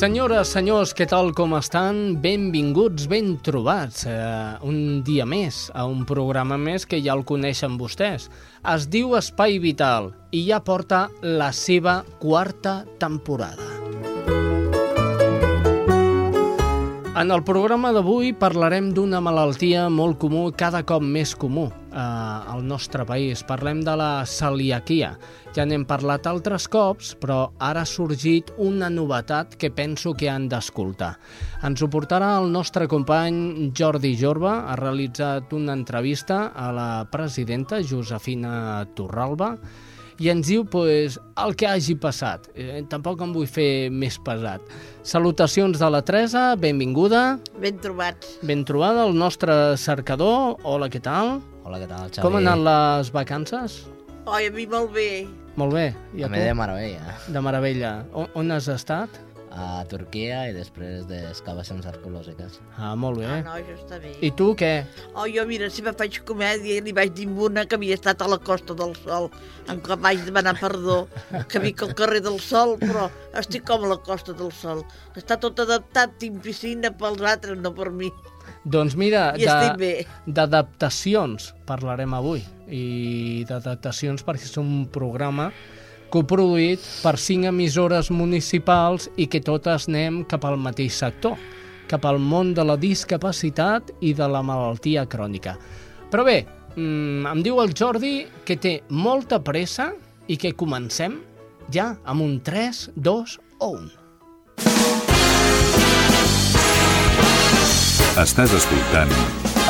[0.00, 2.14] Senyores, senyors, què tal com estan?
[2.22, 4.06] Benvinguts, ben trobats.
[4.08, 4.14] Eh,
[4.64, 8.30] un dia més, a un programa més que ja el coneixen vostès.
[8.72, 13.68] Es diu Espai Vital i ja porta la seva quarta temporada.
[17.10, 22.62] En el programa d'avui parlarem d'una malaltia molt comú, cada cop més comú eh, al
[22.62, 23.42] nostre país.
[23.42, 25.16] Parlem de la celiaquia.
[25.50, 30.46] Ja n'hem parlat altres cops, però ara ha sorgit una novetat que penso que han
[30.52, 31.16] d'escoltar.
[31.66, 34.60] Ens ho portarà el nostre company Jordi Jorba.
[34.70, 39.56] Ha realitzat una entrevista a la presidenta Josefina Torralba
[40.20, 42.50] i ens diu pues, el que hagi passat.
[42.52, 44.60] Eh, tampoc em vull fer més pesat.
[45.06, 47.38] Salutacions de la Teresa, benvinguda.
[47.62, 48.36] Ben trobats.
[48.44, 50.58] Ben trobada, el nostre cercador.
[50.68, 51.38] Hola, què tal?
[51.64, 52.24] Hola, què tal, Xavi?
[52.26, 53.80] Com han anat les vacances?
[54.28, 55.10] Oi, a mi molt bé.
[55.56, 55.88] Molt bé.
[56.14, 57.16] I A mi de meravella.
[57.32, 57.94] De meravella.
[58.12, 59.16] On, on has estat?
[59.50, 62.60] A Turquia i després d'excavacions arqueològiques.
[62.78, 63.26] Ah, molt bé.
[63.26, 64.12] Ah, no, això està bé.
[64.22, 64.72] I tu què?
[65.14, 68.28] Oh, jo, mira, si me faig comèdia, li vaig dir una que havia estat a
[68.30, 69.26] la Costa del Sol,
[69.66, 71.00] en què vaig demanar perdó,
[71.50, 73.08] que vic al carrer del Sol, però
[73.42, 74.84] estic com a la Costa del Sol.
[75.18, 78.12] Està tot adaptat, tinc piscina pels altres, no per mi.
[78.64, 79.32] Doncs mira,
[80.26, 82.44] d'adaptacions parlarem avui.
[82.70, 85.50] I d'adaptacions perquè és un programa
[86.12, 91.38] coproduït per cinc emissores municipals i que totes anem cap al mateix sector,
[91.90, 95.56] cap al món de la discapacitat i de la malaltia crònica.
[96.10, 96.44] Però bé,
[96.76, 99.92] mm, em diu el Jordi que té molta pressa
[100.28, 101.20] i que comencem
[101.70, 103.90] ja amb un 3, 2 o 1.
[108.20, 109.12] Estàs escoltant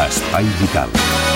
[0.00, 1.29] Espai Vital.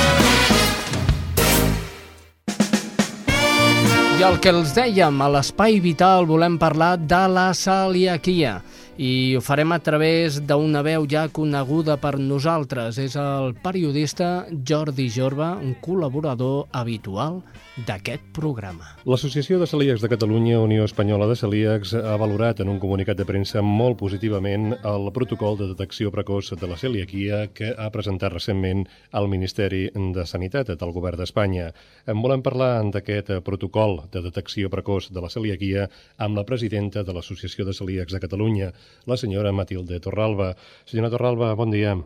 [4.15, 8.61] I el que els dèiem, a l'Espai Vital volem parlar de la celiaquia
[8.95, 13.01] i ho farem a través d'una veu ja coneguda per nosaltres.
[13.03, 17.41] És el periodista Jordi Jorba, un col·laborador habitual
[17.75, 18.87] d'aquest programa.
[19.03, 23.27] L'Associació de Celíacs de Catalunya, Unió Espanyola de Celíacs, ha valorat en un comunicat de
[23.27, 28.87] premsa molt positivament el protocol de detecció precoç de la celiaquia que ha presentat recentment
[29.11, 31.73] al Ministeri de Sanitat del Govern d'Espanya.
[32.07, 37.13] En volem parlar d'aquest protocol de detecció precoç de la celiaquia amb la presidenta de
[37.13, 38.71] l'Associació de Celíacs de Catalunya,
[39.07, 40.55] la senyora Matilde Torralba.
[40.87, 41.99] Senyora Torralba, bon dia.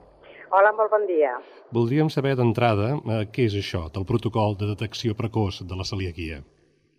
[0.50, 1.34] Hola, molt bon dia.
[1.76, 6.38] Voldríem saber d'entrada eh, què és això del protocol de detecció precoç de la celiaquia.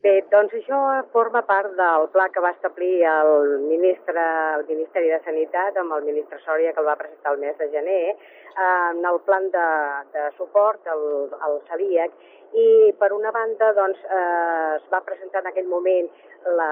[0.06, 0.78] Bé, doncs això
[1.12, 3.32] forma part del pla que va establir el,
[3.66, 4.22] ministre,
[4.60, 7.68] el Ministeri de Sanitat amb el ministre Sòria, que el va presentar el mes de
[7.74, 9.68] gener, eh, en el plan de,
[10.14, 11.04] de suport al,
[11.42, 12.14] al celíac,
[12.54, 16.08] i per una banda doncs, eh, es va presentar en aquell moment
[16.46, 16.72] la,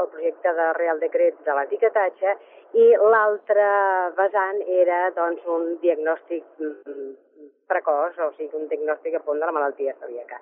[0.00, 2.38] el projecte de Real Decret de l'etiquetatge
[2.74, 3.66] i l'altre
[4.18, 7.12] vessant era doncs, un diagnòstic mm,
[7.70, 10.40] precoç, o sigui, un diagnòstic a punt de la malaltia celíaca.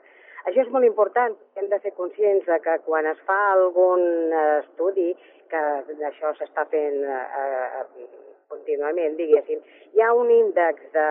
[0.48, 4.46] Això és molt important, hem de ser conscients de que quan es fa algun eh,
[4.62, 5.12] estudi,
[5.52, 5.60] que
[6.08, 8.08] això s'està fent eh, eh,
[8.50, 9.60] contínuament, diguéssim,
[9.92, 11.08] hi ha un índex de,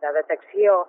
[0.00, 0.80] de detecció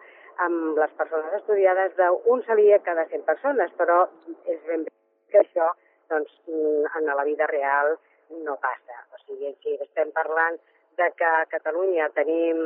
[0.45, 4.05] amb les persones estudiades d'un celíac cada 100 persones, però
[4.45, 4.95] és ben bé
[5.33, 5.73] que això
[6.13, 7.97] doncs, mm, en la vida real
[8.45, 9.08] no passa.
[9.29, 10.57] Sigui, si estem parlant
[10.97, 12.59] de que a Catalunya tenim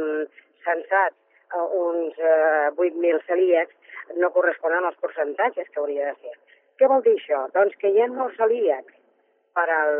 [0.63, 1.19] censats
[1.51, 3.75] eh, uns eh, 8.000 celíacs,
[4.15, 6.35] no corresponen als percentatges que hauria de ser.
[6.79, 7.43] Què vol dir això?
[7.55, 8.95] Doncs que hi ha molts celíacs
[9.53, 9.97] per al,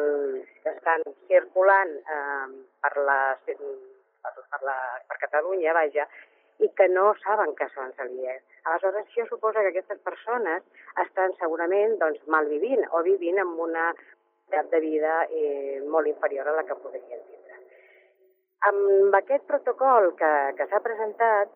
[0.64, 2.48] que estan circulant eh,
[2.82, 4.78] per, la, per, per, la,
[5.10, 6.08] per Catalunya, vaja,
[6.64, 8.48] i que no saben que són celíacs.
[8.64, 10.64] Aleshores, això suposa que aquestes persones
[11.04, 13.90] estan segurament doncs, malvivint o vivint amb una
[14.54, 17.58] qualitat de vida eh, molt inferior a la que podrien tindre.
[18.70, 21.50] Amb aquest protocol que, que s'ha presentat,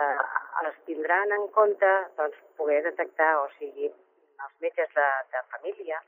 [0.00, 6.00] eh, es tindran en compte doncs, poder detectar, o sigui, els metges de, de família,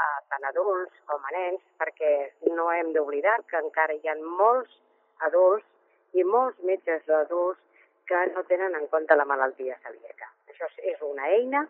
[0.00, 4.78] a tant adults com a nens, perquè no hem d'oblidar que encara hi ha molts
[5.26, 5.66] adults
[6.14, 7.60] i molts metges d'adults
[8.06, 10.30] que no tenen en compte la malaltia celíaca.
[10.48, 11.66] Això és una eina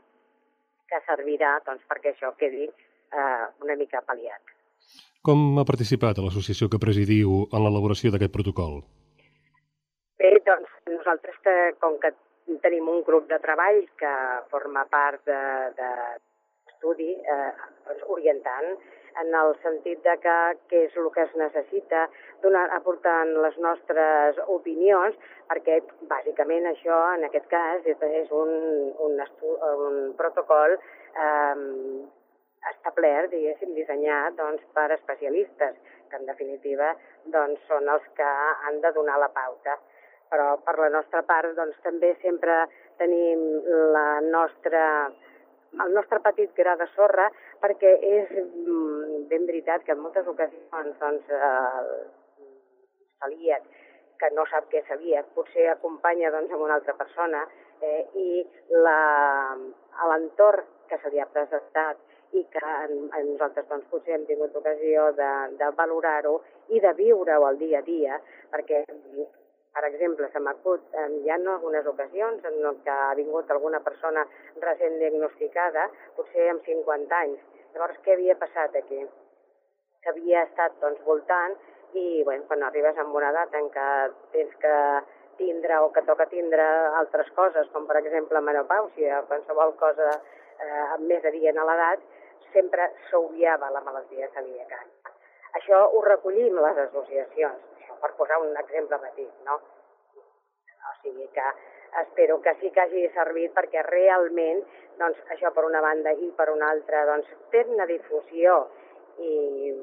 [0.91, 2.69] que servirà doncs, perquè això quedi
[3.13, 4.57] eh, una mica pal·liat.
[5.23, 8.81] Com ha participat a l'associació que presidiu en l'elaboració d'aquest protocol?
[10.21, 12.15] Bé, doncs nosaltres, que, com que
[12.65, 14.15] tenim un grup de treball que
[14.53, 18.73] forma part d'estudi, de, de eh, doncs orientant,
[19.21, 20.37] en el sentit de que
[20.71, 22.07] què és el que es necessita,
[22.45, 25.17] donar, aportant les nostres opinions,
[25.51, 25.81] perquè
[26.11, 28.55] bàsicament això, en aquest cas, és un,
[29.09, 29.57] un, estu,
[29.89, 31.55] un protocol eh,
[32.69, 35.79] establert, diguéssim, dissenyat doncs, per especialistes,
[36.11, 36.93] que en definitiva
[37.33, 38.29] doncs, són els que
[38.67, 39.79] han de donar la pauta.
[40.31, 42.63] Però per la nostra part doncs, també sempre
[43.01, 43.43] tenim
[43.95, 44.85] la nostra,
[45.85, 47.31] el nostre petit gra de sorra
[47.63, 52.01] perquè és mm, ben veritat que en moltes ocasions doncs, eh,
[53.21, 53.67] celíac
[54.21, 57.41] que no sap què celíac, potser acompanya doncs, amb una altra persona
[57.81, 58.45] eh, i
[60.05, 64.55] l'entorn que se li ha presentat i que en, en nosaltres doncs, potser hem tingut
[64.57, 66.37] ocasió de, de valorar-ho
[66.71, 68.19] i de viure-ho al dia a dia,
[68.53, 68.85] perquè,
[69.75, 74.27] per exemple, se m'acut, eh, hi ha algunes ocasions en què ha vingut alguna persona
[74.63, 77.43] recent diagnosticada, potser amb 50 anys.
[77.75, 79.03] Llavors, què havia passat aquí?
[80.03, 81.59] Que havia estat doncs, voltant
[81.99, 83.87] i bueno, quan arribes amb una edat en què
[84.35, 84.75] tens que
[85.41, 86.63] tindre o que toca tindre
[87.01, 92.03] altres coses, com per exemple menopàusia o qualsevol cosa eh, més adient a l'edat,
[92.53, 94.81] sempre s'obviava la malaltia celíaca.
[95.59, 99.59] Això ho recollim les associacions, per posar un exemple petit, no?
[100.91, 101.47] O sigui que
[102.03, 104.63] espero que sí que hagi servit perquè realment,
[105.01, 108.61] doncs, això per una banda i per una altra, doncs, té una difusió
[109.19, 109.33] i,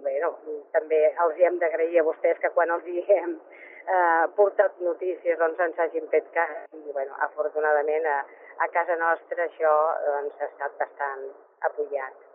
[0.03, 0.33] bueno,
[0.73, 5.59] també els hem d'agrair a vostès que quan els hi hem eh, portat notícies, doncs,
[5.67, 8.21] ens hagin fet cas i, bueno, afortunadament a,
[8.63, 9.75] a casa nostra això,
[10.07, 11.27] doncs, ha estat bastant
[11.69, 12.26] apoyat.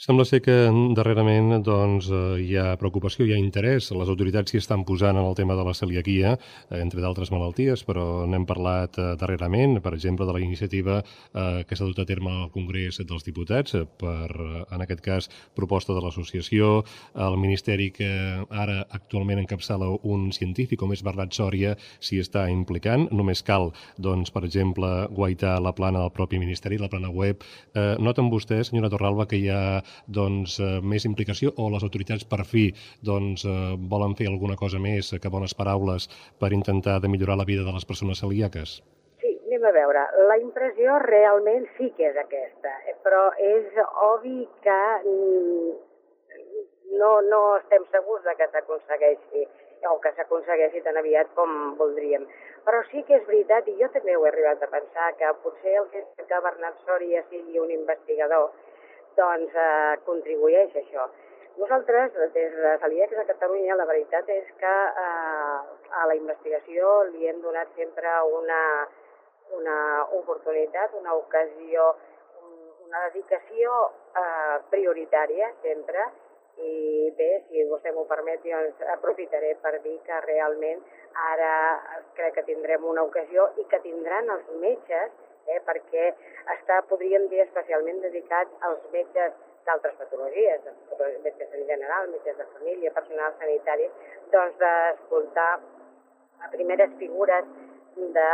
[0.00, 0.54] Sembla ser que
[0.96, 5.26] darrerament doncs, eh, hi ha preocupació, hi ha interès, les autoritats s'hi estan posant en
[5.28, 6.30] el tema de la celiaquia,
[6.70, 11.76] eh, entre d'altres malalties, però n'hem parlat eh, darrerament, per exemple, de la iniciativa que
[11.76, 14.30] s'ha dut a terme al Congrés dels Diputats, per,
[14.72, 16.82] en aquest cas, proposta de l'associació,
[17.14, 18.08] el Ministeri que
[18.48, 23.06] ara actualment encapçala un científic, com és Bernat Sòria, s'hi està implicant.
[23.12, 27.44] Només cal, doncs, per exemple, guaitar la plana del propi Ministeri, la plana web.
[27.74, 29.49] Noten vostès, senyora Torralba, que hi ha
[30.06, 32.68] doncs, eh, més implicació o les autoritats per fi
[33.10, 36.08] doncs, eh, volen fer alguna cosa més que bones paraules
[36.38, 38.80] per intentar de millorar la vida de les persones celíaques?
[39.20, 40.06] Sí, anem a veure.
[40.28, 43.80] La impressió realment sí que és aquesta, eh, però és
[44.10, 45.72] obvi que mm,
[47.00, 49.48] no, no estem segurs de que s'aconsegueixi
[49.88, 52.26] o que s'aconsegueixi tan aviat com voldríem.
[52.66, 55.76] Però sí que és veritat, i jo també ho he arribat a pensar, que potser
[55.80, 58.50] el fet que Bernat Sòria sigui un investigador
[59.20, 61.08] doncs eh, contribueix a això.
[61.60, 65.58] Nosaltres, des de Celíacs de Catalunya, la veritat és que eh,
[66.00, 68.62] a la investigació li hem donat sempre una,
[69.58, 69.76] una
[70.20, 71.92] oportunitat, una ocasió,
[72.86, 73.76] una dedicació
[74.16, 76.08] eh, prioritària sempre,
[76.60, 80.82] i bé, si vostè m'ho permet, doncs aprofitaré per dir que realment
[81.30, 81.52] ara
[82.18, 85.12] crec que tindrem una ocasió i que tindran els metges
[85.54, 86.10] eh, perquè
[86.56, 90.64] està, podríem dir, especialment dedicat als metges d'altres patologies,
[91.24, 93.88] metges en general, metges de família, personal sanitari,
[94.32, 95.52] doncs d'escoltar
[96.40, 97.44] a primeres figures
[97.96, 98.28] de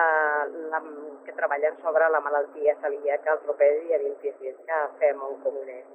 [0.70, 0.80] la,
[1.24, 5.86] que treballen sobre la malaltia celíaca el proper dia 26 que fem un congrés.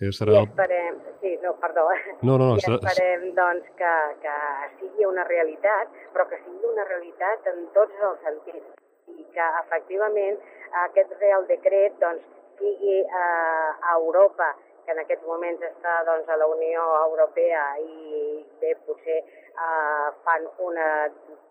[0.00, 0.38] Sí, serà...
[0.38, 1.82] I esperem, sí, no, perdó,
[2.22, 3.90] no, no, no, I esperem doncs, que,
[4.22, 4.36] que
[4.78, 8.70] sigui una realitat, però que sigui una realitat en tots els sentits,
[9.18, 10.38] i que efectivament
[10.86, 12.26] aquest Real Decret doncs,
[12.60, 18.44] sigui eh, a Europa, que en aquests moments està doncs, a la Unió Europea i
[18.60, 20.86] bé, potser eh, fan una,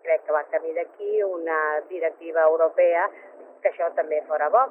[0.06, 1.58] crec que va camí d'aquí, una
[1.90, 3.08] directiva europea,
[3.62, 4.64] que això també fora bo.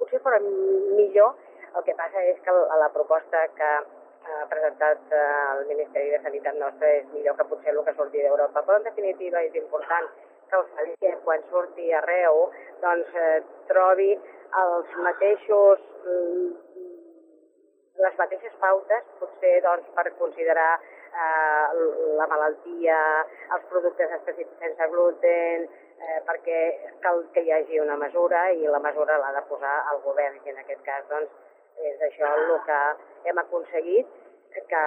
[0.00, 1.36] Potser fora millor,
[1.72, 5.22] el que passa és que la, proposta que ha presentat eh,
[5.54, 8.90] el Ministeri de Sanitat nostre és millor que potser el que surti d'Europa, però en
[8.90, 10.10] definitiva és important
[10.52, 12.42] que el Saler, quan surti arreu,
[12.82, 13.40] doncs eh,
[13.70, 14.10] trobi
[14.60, 16.50] els mateixos mm,
[18.04, 21.86] les mateixes pautes, potser doncs, per considerar eh,
[22.18, 22.98] la malaltia,
[23.56, 25.66] els productes específics sense gluten,
[26.02, 26.60] eh, perquè
[27.04, 30.52] cal que hi hagi una mesura i la mesura l'ha de posar el govern, i
[30.52, 31.32] en aquest cas doncs,
[31.80, 32.80] és això el que
[33.30, 34.18] hem aconseguit
[34.68, 34.82] que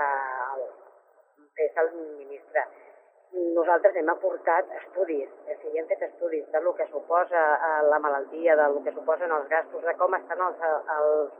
[1.57, 2.67] fes el ministre.
[3.35, 7.97] Nosaltres hem aportat estudis, o sigui, hem fet estudis de lo que suposa eh, la
[7.99, 10.61] malaltia, de lo que suposen els gastos, de com estan els,
[10.95, 11.33] els,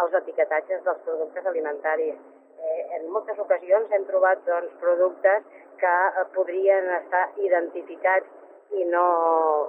[0.00, 2.22] els etiquetatges dels productes alimentaris.
[2.56, 5.44] Eh, en moltes ocasions hem trobat doncs, productes
[5.82, 9.04] que eh, podrien estar identificats i no,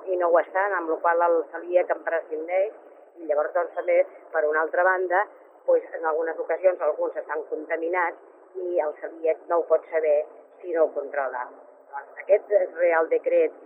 [0.07, 2.79] i no ho estan, amb la qual el celíac en prescindeix,
[3.19, 3.99] i llavors doncs, també,
[4.31, 5.25] per una altra banda,
[5.67, 10.17] doncs, en algunes ocasions alguns estan contaminats i el celíac no ho pot saber
[10.61, 11.43] si no ho controla.
[12.23, 13.59] Aquest Real Decret,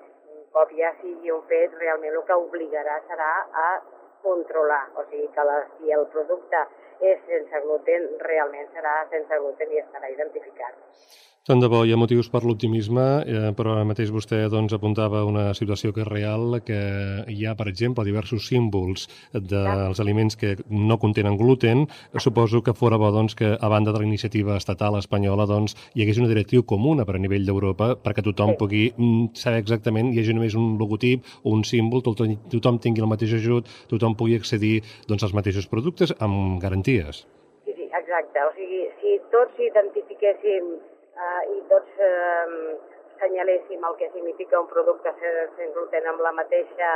[0.55, 3.31] cop ja sigui un fet, realment el que obligarà serà
[3.63, 3.69] a
[4.25, 6.63] controlar, o sigui que la, si el producte
[7.12, 10.79] és sense gluten, realment serà sense gluten i estarà identificat.
[11.48, 15.22] Tant de bo, hi ha motius per l'optimisme, eh, però ara mateix vostè doncs, apuntava
[15.24, 16.80] una situació que és real, que
[17.32, 21.86] hi ha, per exemple, diversos símbols dels aliments que no contenen gluten.
[22.25, 26.04] Suposo que fora bo doncs, que, a banda de la iniciativa estatal espanyola, doncs, hi
[26.04, 28.60] hagués una directriu comuna per a nivell d'Europa perquè tothom sí.
[28.66, 33.08] pugui mm, saber exactament, hi hagi només un logotip o un símbol, tothom, tothom tingui
[33.08, 37.24] el mateix ajut, tothom pugui accedir doncs, als mateixos productes amb garanties.
[37.63, 38.44] Sí, sí, exacte.
[38.44, 40.75] O sigui, si tots identifiquéssim
[41.17, 42.77] eh, i tots eh,
[43.19, 46.91] senyaléssim el que significa un producte sense gluten amb la mateixa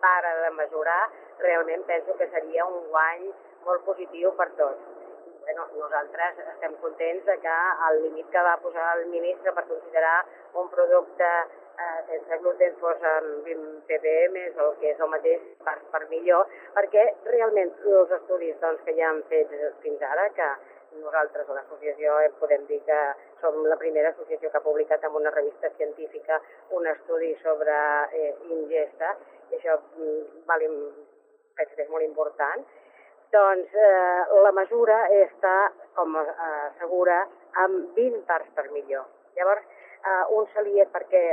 [0.00, 1.02] para de mesurar,
[1.38, 3.28] realment penso que seria un guany
[3.66, 4.96] molt positiu per tots.
[5.44, 7.56] Bueno, nosaltres estem contents de que
[7.88, 10.18] el límit que va posar el ministre per considerar
[10.54, 11.28] un producte
[11.80, 16.46] eh, sense gluten fos amb 20 ppm o que és el mateix per, per millor,
[16.76, 20.50] perquè realment els estudis doncs, que ja han fet fins ara, que
[20.98, 22.98] nosaltres l'associació eh, podem dir que
[23.40, 26.40] som la primera associació que ha publicat en una revista científica
[26.76, 27.76] un estudi sobre
[28.12, 29.14] eh, ingesta,
[29.50, 30.66] i això mm, val,
[31.58, 32.64] penso que és molt important,
[33.34, 35.54] doncs eh, la mesura està,
[35.94, 37.22] com eh, segura,
[37.64, 39.06] amb 20 parts per millor.
[39.38, 39.64] Llavors,
[40.02, 41.24] eh, un celíac perquè,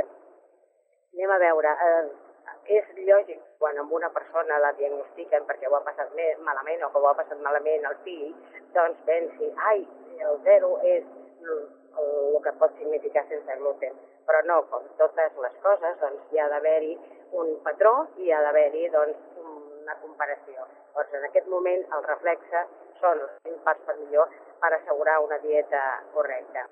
[1.14, 2.27] anem a veure, eh,
[2.68, 6.90] és lògic quan amb una persona la diagnostiquen perquè ho ha passat més malament o
[6.92, 8.34] que ho ha passat malament al fill,
[8.74, 9.86] doncs pensi, ai,
[10.20, 11.04] el zero és
[11.48, 11.62] el,
[12.02, 13.96] el que pot significar sense gluten.
[14.28, 16.92] Però no, com totes les coses, doncs hi ha d'haver-hi
[17.40, 20.68] un patró i hi ha d'haver-hi doncs, una comparació.
[20.94, 22.66] Doncs en aquest moment el reflexe
[23.02, 25.80] són els 20 parts per millor per assegurar una dieta
[26.14, 26.64] correcta.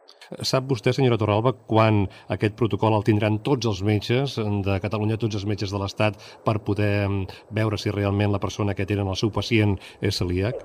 [0.50, 2.04] Sap vostè, senyora Torralba, quan
[2.35, 6.59] aquest protocol el tindran tots els metges de Catalunya, tots els metges de l'Estat, per
[6.66, 10.61] poder mm, veure si realment la persona que tenen el seu pacient és celíac?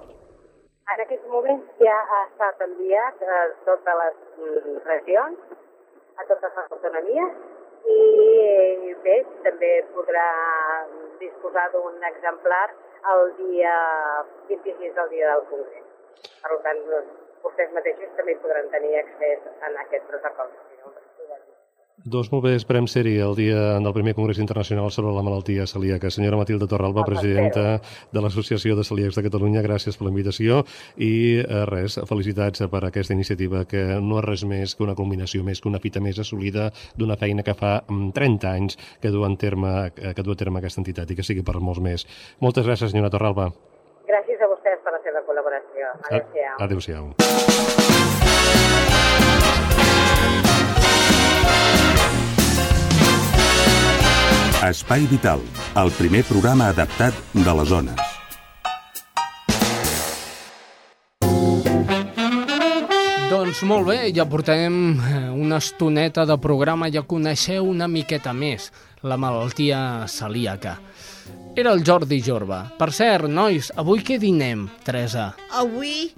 [0.91, 5.57] En aquest moment ja ha estat enviat a totes les mm, regions,
[6.17, 7.37] a totes les autonomies,
[7.89, 10.27] i bé, també podrà
[11.19, 12.65] disposar d'un exemplar
[13.13, 13.75] el dia
[14.49, 15.87] 26 del dia del Congrés.
[16.41, 16.83] Per tant,
[17.43, 20.53] vostès mateixos també podran tenir accés a aquest protocol.
[22.01, 26.09] Doncs molt bé, esperem ser-hi el dia del primer Congrés Internacional sobre la malaltia celíaca.
[26.09, 27.77] Senyora Matilde Torralba, presidenta
[28.11, 30.63] de l'Associació de Celíacs de Catalunya, gràcies per la invitació
[30.97, 35.45] i eh, res, felicitats per aquesta iniciativa que no és res més que una combinació
[35.45, 39.21] més, que una fita més assolida d'una feina que fa 30 mm, anys que du,
[39.27, 42.07] en terme, que du a terme aquesta entitat i que sigui per molts més.
[42.41, 43.51] Moltes gràcies, senyora Torralba.
[44.09, 45.93] Gràcies a vostès per la seva col·laboració.
[46.09, 46.57] Adéu-siau.
[46.65, 47.05] Adéu-siau.
[54.61, 55.39] Espai Vital,
[55.73, 58.01] el primer programa adaptat de les zones.
[63.31, 68.67] Doncs molt bé, ja portem eh, una estoneta de programa, ja coneixeu una miqueta més
[69.01, 70.75] la malaltia celíaca.
[71.57, 72.67] Era el Jordi Jorba.
[72.77, 75.31] Per cert, nois, avui què dinem, Teresa?
[75.57, 76.11] Avui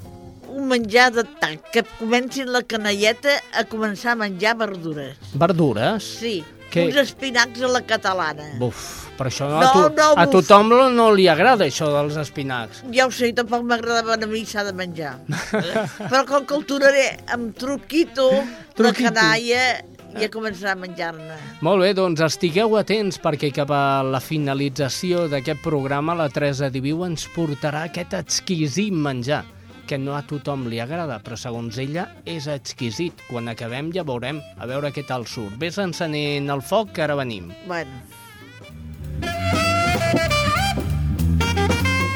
[0.51, 5.15] un menjar de tac, que comencin la canalleta a començar a menjar verdures.
[5.39, 6.11] Verdures?
[6.19, 6.41] Sí,
[6.73, 6.87] Què?
[6.89, 8.47] uns espinacs a la catalana.
[8.59, 8.83] Buf,
[9.17, 12.83] per això No, a, tu, no, a tothom no, no li agrada això dels espinacs.
[12.95, 15.15] Ja ho sé, tampoc m'agradaven a mi, s'ha de menjar.
[16.09, 18.29] Però com que el tornaré amb truquito,
[18.75, 19.11] Truquito.
[19.13, 19.65] canalla,
[20.13, 21.37] i a començar a menjar-ne.
[21.65, 27.01] Molt bé, doncs estigueu atents perquè cap a la finalització d'aquest programa la Teresa Diviu
[27.07, 29.43] ens portarà aquest exquisit menjar
[29.87, 33.25] que no a tothom li agrada, però segons ella és exquisit.
[33.29, 35.59] Quan acabem ja veurem, a veure què tal surt.
[35.59, 37.51] Ves encenent el foc, que ara venim.
[37.67, 38.03] Bueno,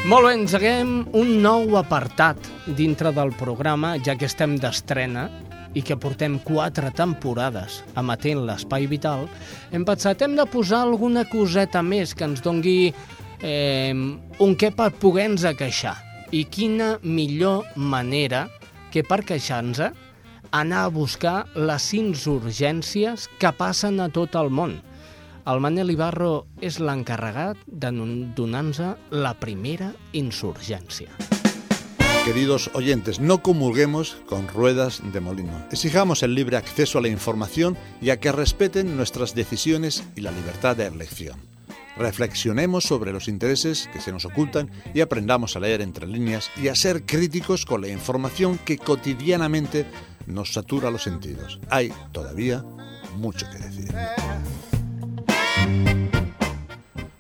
[0.08, 2.46] Molt bé, engeguem un nou apartat
[2.78, 5.26] dintre del programa, ja que estem d'estrena
[5.76, 9.28] i que portem quatre temporades emetent l'Espai Vital,
[9.76, 14.94] hem pensat hem de posar alguna coseta més que ens dongui eh, un què per
[14.96, 15.98] poder-nos queixar.
[16.32, 18.50] I quina millor manera
[18.92, 19.94] que per queixar-nos
[20.52, 24.76] anar a buscar les insurgències que passen a tot el món.
[25.48, 27.94] El Manel Ibarro és l'encarregat de
[28.36, 28.82] donar-nos
[29.16, 31.08] la primera insurgència.
[32.28, 35.66] Queridos oyentes, no comulguemos con ruedas de molino.
[35.72, 40.32] Exijamos el libre acceso a la información y a que respeten nuestras decisiones y la
[40.32, 41.40] libertad de elección.
[42.00, 46.68] Reflexionemos sobre los intereses que se nos ocultan y aprendamos a leer entre líneas y
[46.68, 49.86] a ser críticos con la información que cotidianamente
[50.26, 51.60] nos satura los sentidos.
[51.70, 52.64] Hay todavía
[53.16, 53.94] mucho que decir.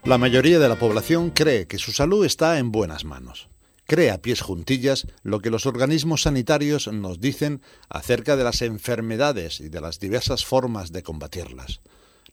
[0.03, 3.50] La mayoría de la población cree que su salud está en buenas manos
[3.88, 9.60] cree a pies juntillas lo que los organismos sanitarios nos dicen acerca de las enfermedades
[9.62, 11.79] y de las diversas formas de combatirlas.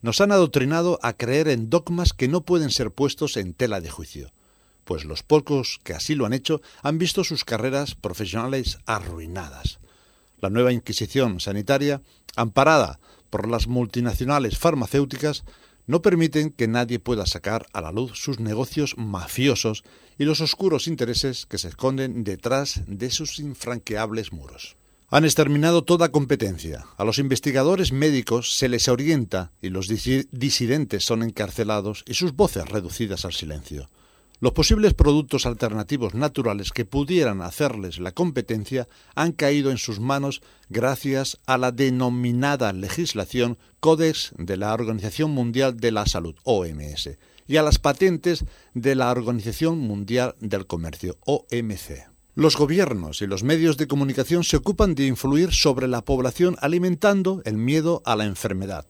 [0.05, 3.89] Nos han adoctrinado a creer en dogmas que no pueden ser puestos en tela de
[3.89, 4.31] juicio,
[4.83, 9.79] pues los pocos que así lo han hecho han visto sus carreras profesionales arruinadas.
[10.41, 12.03] La nueva Inquisición sanitaria,
[12.35, 12.99] amparada
[13.31, 15.43] por las multinacionales farmacéuticas,
[15.87, 19.83] no permiten que nadie pueda sacar a la luz sus negocios mafiosos
[20.19, 24.77] y los oscuros intereses que se esconden detrás de sus infranqueables muros.
[25.09, 26.85] Han exterminado toda competencia.
[26.97, 32.67] A los investigadores médicos se les orienta y los disidentes son encarcelados y sus voces
[32.67, 33.87] reducidas al silencio.
[34.41, 40.41] Los posibles productos alternativos naturales que pudieran hacerles la competencia han caído en sus manos
[40.69, 47.11] gracias a la denominada legislación Codex de la Organización Mundial de la Salud, OMS,
[47.47, 48.43] y a las patentes
[48.73, 52.14] de la Organización Mundial del Comercio, OMC.
[52.35, 57.41] Los gobiernos y los medios de comunicación se ocupan de influir sobre la población alimentando
[57.45, 58.85] el miedo a la enfermedad.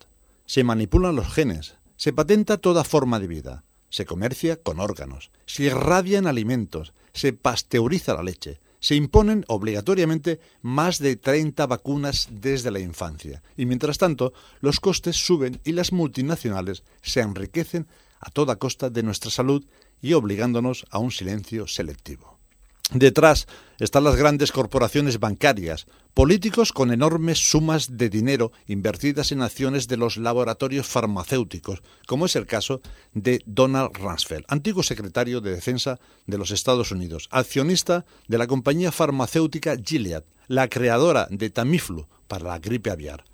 [0.45, 3.63] Se manipulan los genes, se patenta toda forma de vida
[3.95, 10.99] se comercia con órganos, se irradian alimentos, se pasteuriza la leche, se imponen obligatoriamente más
[10.99, 16.83] de 30 vacunas desde la infancia y mientras tanto los costes suben y las multinacionales
[17.01, 17.87] se enriquecen
[18.19, 19.65] a toda costa de nuestra salud
[20.01, 22.34] y obligándonos a un silencio selectivo.
[22.93, 23.47] Detrás
[23.79, 29.97] están las grandes corporaciones bancarias, políticos con enormes sumas de dinero invertidas en acciones de
[29.97, 32.81] los laboratorios farmacéuticos, como es el caso
[33.13, 38.91] de Donald Rumsfeld, antiguo secretario de Defensa de los Estados Unidos, accionista de la compañía
[38.91, 43.25] farmacéutica Gilead, la creadora de Tamiflu para la gripe aviar.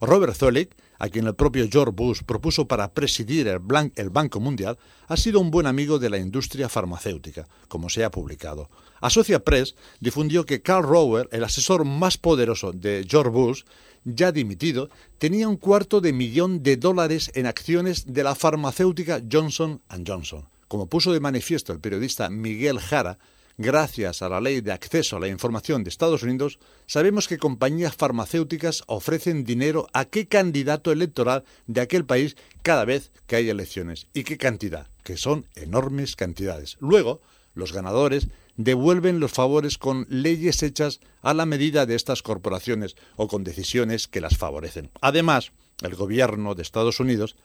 [0.00, 4.78] Robert Zoellick, a quien el propio George Bush propuso para presidir el, Banco Mundial,
[5.08, 8.70] ha sido un buen amigo de la industria farmacéutica, como se ha publicado.
[9.00, 13.62] Associa Press difundió que Carl Rower, el asesor más poderoso de George Bush,
[14.04, 19.82] ya dimitido, tenía un cuarto de millón de dólares en acciones de la farmacéutica Johnson
[20.06, 20.48] Johnson.
[20.68, 23.18] Como puso de manifiesto el periodista Miguel Jara,
[23.58, 27.96] Gracias a la Ley de Acceso a la Información de Estados Unidos, sabemos que compañías
[27.96, 34.08] farmacéuticas ofrecen dinero a qué candidato electoral de aquel país cada vez que hay elecciones.
[34.12, 34.88] ¿Y qué cantidad?
[35.04, 36.76] Que son enormes cantidades.
[36.80, 37.22] Luego,
[37.54, 43.26] los ganadores devuelven los favores con leyes hechas a la medida de estas corporaciones o
[43.26, 44.90] con decisiones que las favorecen.
[45.00, 47.36] Además, el gobierno de Estados Unidos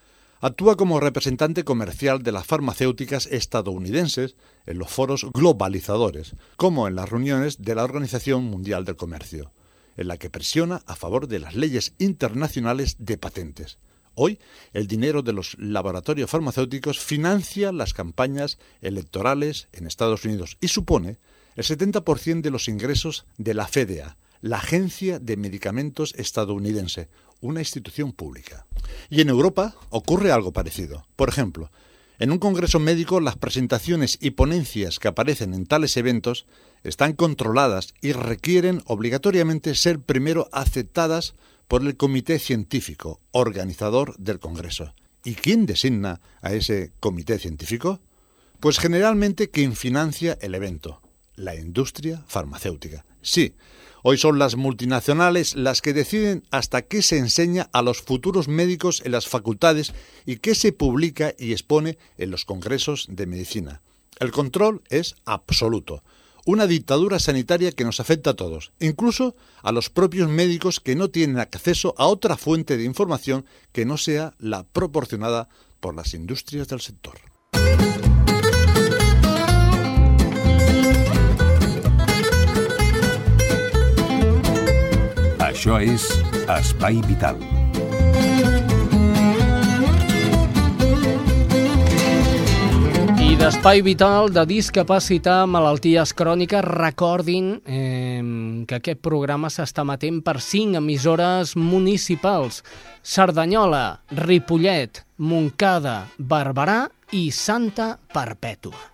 [0.42, 7.10] actúa como representante comercial de las farmacéuticas estadounidenses en los foros globalizadores, como en las
[7.10, 9.52] reuniones de la Organización Mundial del Comercio,
[9.98, 13.78] en la que presiona a favor de las leyes internacionales de patentes.
[14.16, 14.40] Hoy,
[14.74, 21.18] el dinero de los laboratorios farmacéuticos financia las campañas electorales en Estados Unidos y supone
[21.56, 27.10] el 70% de los ingresos de la FDA, la Agencia de Medicamentos estadounidense,
[27.42, 28.66] una institución pública.
[29.10, 31.06] Y en Europa ocurre algo parecido.
[31.16, 31.72] Por ejemplo,
[32.20, 36.46] en un congreso médico las presentaciones y ponencias que aparecen en tales eventos
[36.84, 41.34] están controladas y requieren obligatoriamente ser primero aceptadas
[41.68, 44.94] por el comité científico, organizador del congreso.
[45.24, 48.02] ¿Y quién designa a ese comité científico?
[48.60, 51.02] Pues generalmente quien financia el evento,
[51.36, 53.06] la industria farmacéutica.
[53.22, 53.56] Sí,
[54.04, 59.04] Hoy son las multinacionales las que deciden hasta qué se enseña a los futuros médicos
[59.06, 59.94] en las facultades
[60.26, 63.82] y qué se publica y expone en los congresos de medicina.
[64.20, 66.04] El control es absoluto.
[66.46, 71.12] Una dictadura sanitaria que nos afecta a todos, incluso a los propios médicos que no
[71.12, 75.48] tienen acceso a otra fuente de información que no sea la proporcionada
[75.80, 77.31] por las industrias del sector.
[85.62, 86.08] Això és
[86.50, 87.36] Espai Vital.
[93.22, 98.26] I d'Espai Vital, de discapacitat, malalties cròniques, recordin eh,
[98.66, 102.64] que aquest programa s'està matent per cinc emissores municipals.
[103.06, 108.91] Cerdanyola, Ripollet, Montcada, Barberà i Santa Perpètua.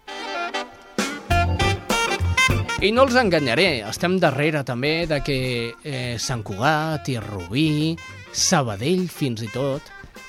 [2.77, 5.37] I no els enganyaré, estem darrere també de que
[5.81, 7.95] eh, Sant Cugat i Rubí,
[8.29, 9.81] Sabadell fins i tot,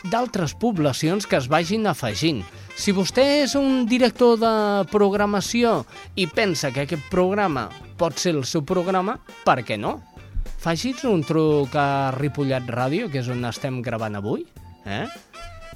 [0.09, 2.41] d'altres poblacions que es vagin afegint.
[2.73, 4.55] Si vostè és un director de
[4.89, 5.83] programació
[6.17, 7.67] i pensa que aquest programa
[8.01, 9.99] pot ser el seu programa, per què no?
[10.57, 14.49] Faci's un truc a Ripollet Ràdio, que és on estem gravant avui,
[14.89, 15.05] eh?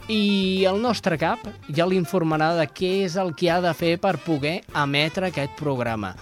[0.08, 4.16] i el nostre cap ja l'informarà de què és el que ha de fer per
[4.24, 6.16] poder emetre aquest programa.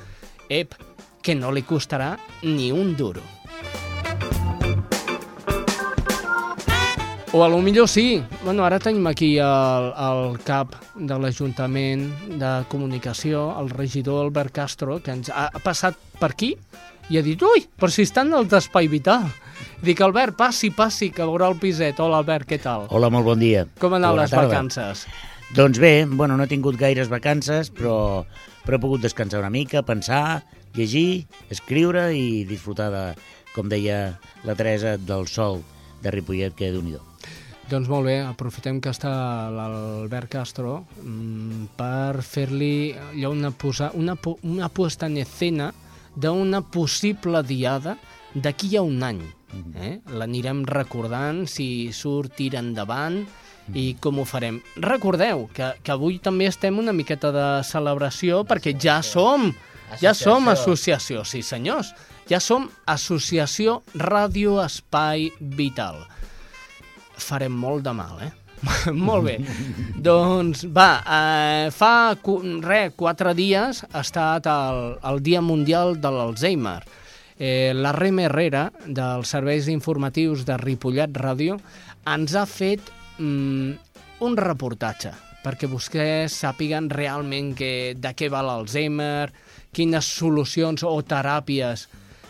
[0.51, 0.75] Ep,
[1.23, 3.23] que no li costarà ni un duro.
[7.33, 8.19] O a lo millor sí.
[8.43, 12.09] Bueno, ara tenim aquí el, el cap de l'Ajuntament
[12.41, 16.57] de Comunicació, el regidor Albert Castro, que ens ha passat per aquí
[17.11, 19.31] i ha dit, ui, però si estan al d'Espai Vital.
[19.87, 22.03] Dic, Albert, passi, passi, que veurà el piset.
[22.03, 22.89] Hola, Albert, què tal?
[22.91, 23.69] Hola, molt bon dia.
[23.79, 24.49] Com han anat Bona les tarda.
[24.51, 25.07] vacances?
[25.55, 28.25] Doncs bé, bueno, no he tingut gaires vacances, però,
[28.64, 30.42] però he pogut descansar una mica, pensar,
[30.77, 33.05] llegir, escriure i disfrutar de,
[33.55, 35.62] com deia la Teresa, del sol
[36.03, 36.99] de Ripollet, que déu nhi
[37.70, 39.11] Doncs molt bé, aprofitem que està
[39.55, 42.96] l'Albert Castro mm, per fer-li
[43.29, 45.68] una, posa, una, una puesta en escena
[46.16, 47.94] d'una possible diada
[48.35, 49.20] d'aquí a un any.
[49.79, 49.92] Eh?
[50.18, 53.23] L'anirem recordant si surt, tira endavant
[53.75, 54.61] i com ho farem.
[54.77, 59.51] Recordeu que, que avui també estem una miqueta de celebració perquè ja som,
[60.03, 61.95] ja som associació, sí senyors,
[62.31, 66.05] ja som Associació Ràdio Espai Vital
[67.21, 68.33] farem molt de mal, eh?
[69.09, 69.37] molt bé.
[70.09, 72.17] doncs va, eh, fa
[72.65, 76.81] re, quatre dies ha estat el, el Dia Mundial de l'Alzheimer.
[77.41, 81.57] Eh, la Rem Herrera, dels serveis informatius de Ripollet Ràdio,
[82.09, 83.73] ens ha fet mm,
[84.27, 89.31] un reportatge perquè vostès sàpiguen realment que, de què va l'Alzheimer,
[89.73, 91.87] quines solucions o teràpies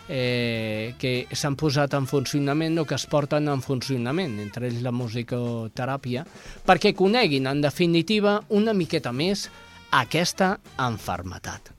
[0.07, 4.95] eh, que s'han posat en funcionament o que es porten en funcionament, entre ells la
[4.95, 6.25] musicoteràpia,
[6.67, 9.49] perquè coneguin, en definitiva, una miqueta més
[9.91, 11.73] aquesta enfermetat.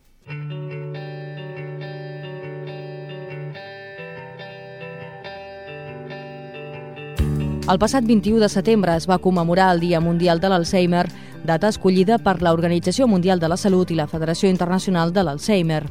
[7.71, 11.05] El passat 21 de setembre es va commemorar el Dia Mundial de l'Alzheimer,
[11.47, 15.85] data escollida per l'Organització Mundial de la Salut i la Federació Internacional de l'Alzheimer.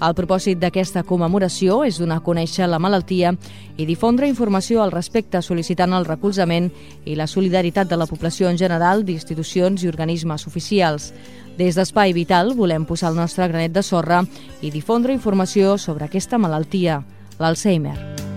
[0.00, 3.34] El propòsit d'aquesta commemoració és donar a conèixer la malaltia
[3.76, 6.70] i difondre informació al respecte sol·licitant el recolzament
[7.04, 11.12] i la solidaritat de la població en general, d'institucions i organismes oficials.
[11.58, 14.22] Des d'Espai Vital volem posar el nostre granet de sorra
[14.62, 17.02] i difondre informació sobre aquesta malaltia,
[17.38, 18.27] l'Alzheimer.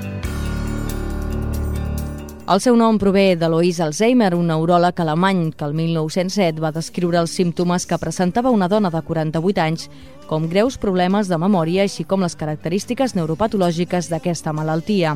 [2.52, 7.22] El seu nom prové de Louis Alzheimer, un neuròleg alemany que el 1907 va descriure
[7.22, 9.86] els símptomes que presentava una dona de 48 anys
[10.28, 15.14] com greus problemes de memòria, així com les característiques neuropatològiques d'aquesta malaltia.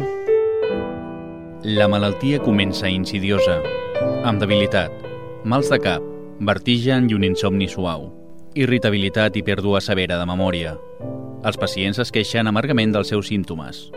[1.65, 3.59] La malaltia comença insidiosa,
[4.23, 4.95] amb debilitat,
[5.43, 6.07] mals de cap,
[6.39, 8.13] vertigen i un insomni suau,
[8.55, 10.77] irritabilitat i pèrdua severa de memòria.
[11.43, 13.89] Els pacients es queixen amargament dels seus símptomes.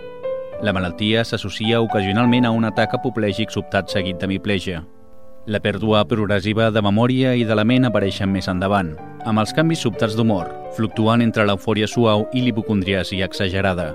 [0.61, 4.81] La malaltia s'associa ocasionalment a un atac apoplègic sobtat seguit d'hemiplegia.
[5.47, 8.91] La pèrdua progressiva de memòria i de la ment apareixen més endavant,
[9.25, 13.93] amb els canvis sobtats d'humor, fluctuant entre l'eufòria suau i l'hipocondriasi exagerada.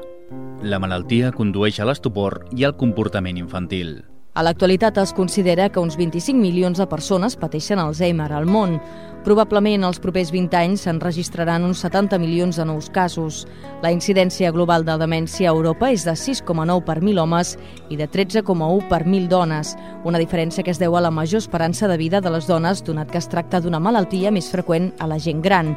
[0.64, 3.98] La malaltia condueix a l'estupor i al comportament infantil.
[4.34, 8.80] A l'actualitat es considera que uns 25 milions de persones pateixen Alzheimer al món.
[9.24, 13.44] Probablement els propers 20 anys se'n registraran uns 70 milions de nous casos.
[13.84, 17.54] La incidència global de demència a Europa és de 6,9 per 1.000 homes
[17.94, 21.88] i de 13,1 per 1.000 dones, una diferència que es deu a la major esperança
[21.88, 25.22] de vida de les dones, donat que es tracta d'una malaltia més freqüent a la
[25.22, 25.76] gent gran.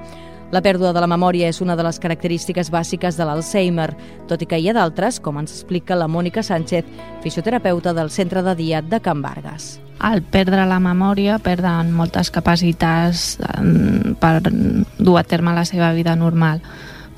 [0.55, 3.89] La pèrdua de la memòria és una de les característiques bàsiques de l'Alzheimer,
[4.31, 6.87] tot i que hi ha d'altres, com ens explica la Mònica Sánchez,
[7.25, 9.81] fisioterapeuta del Centre de Dia de Can Vargas.
[9.99, 13.41] Al perdre la memòria perden moltes capacitats
[14.21, 16.61] per dur a terme la seva vida normal,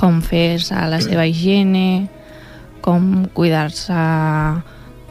[0.00, 2.08] com fer-se la seva higiene,
[2.80, 3.98] com cuidar-se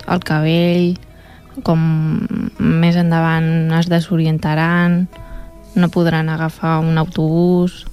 [0.08, 0.96] el cabell,
[1.68, 1.84] com
[2.58, 5.04] més endavant es desorientaran,
[5.78, 7.84] no podran agafar un autobús,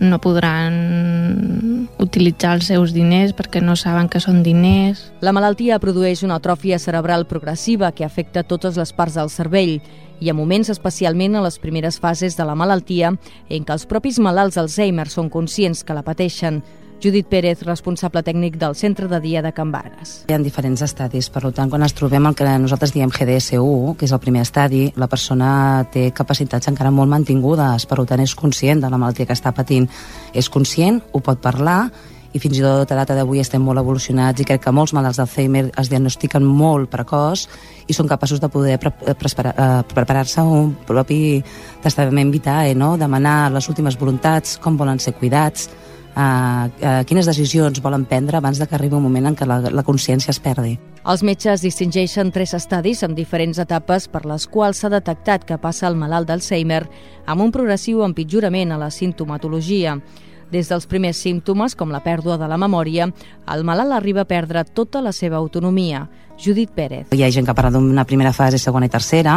[0.00, 5.12] no podran utilitzar els seus diners perquè no saben que són diners.
[5.22, 9.78] La malaltia produeix una atròfia cerebral progressiva que afecta totes les parts del cervell
[10.20, 13.10] Hi ha moments, especialment a les primeres fases de la malaltia,
[13.50, 16.62] en què els propis malalts d'Alzheimer són conscients que la pateixen.
[17.04, 20.14] Judit Pérez, responsable tècnic del Centre de Dia de Can Vargas.
[20.24, 24.08] Hi ha diferents estadis, per tant, quan ens trobem el que nosaltres diem GDS1, que
[24.08, 28.80] és el primer estadi, la persona té capacitats encara molt mantingudes, per tant, és conscient
[28.80, 29.90] de la malaltia que està patint.
[30.32, 31.90] És conscient, ho pot parlar
[32.32, 35.20] i fins i tot a data d'avui estem molt evolucionats i crec que molts malalts
[35.20, 37.44] d'Alzheimer es diagnostiquen molt precoç
[37.86, 41.20] i són capaços de poder pre eh, preparar-se un propi
[41.84, 42.94] testament vitae, no?
[42.96, 45.68] demanar les últimes voluntats, com volen ser cuidats,
[46.14, 49.56] Uh, uh, quines decisions volen prendre abans de que arribi un moment en què la,
[49.66, 50.76] la consciència es perdi.
[51.10, 55.88] Els metges distingeixen tres estadis amb diferents etapes per les quals s'ha detectat que passa
[55.90, 56.84] el malalt d'Alzheimer
[57.26, 59.98] amb un progressiu empitjorament a la sintomatologia.
[60.54, 63.08] Des dels primers símptomes, com la pèrdua de la memòria,
[63.50, 66.06] el malalt arriba a perdre tota la seva autonomia.
[66.38, 67.06] Judit Pérez.
[67.12, 69.36] Hi ha gent que parla d'una primera fase, segona i tercera,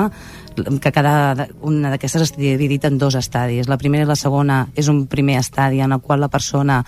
[0.55, 3.69] que cada una d'aquestes està dividida en dos estadis.
[3.69, 6.83] La primera i la segona és un primer estadi en el qual la persona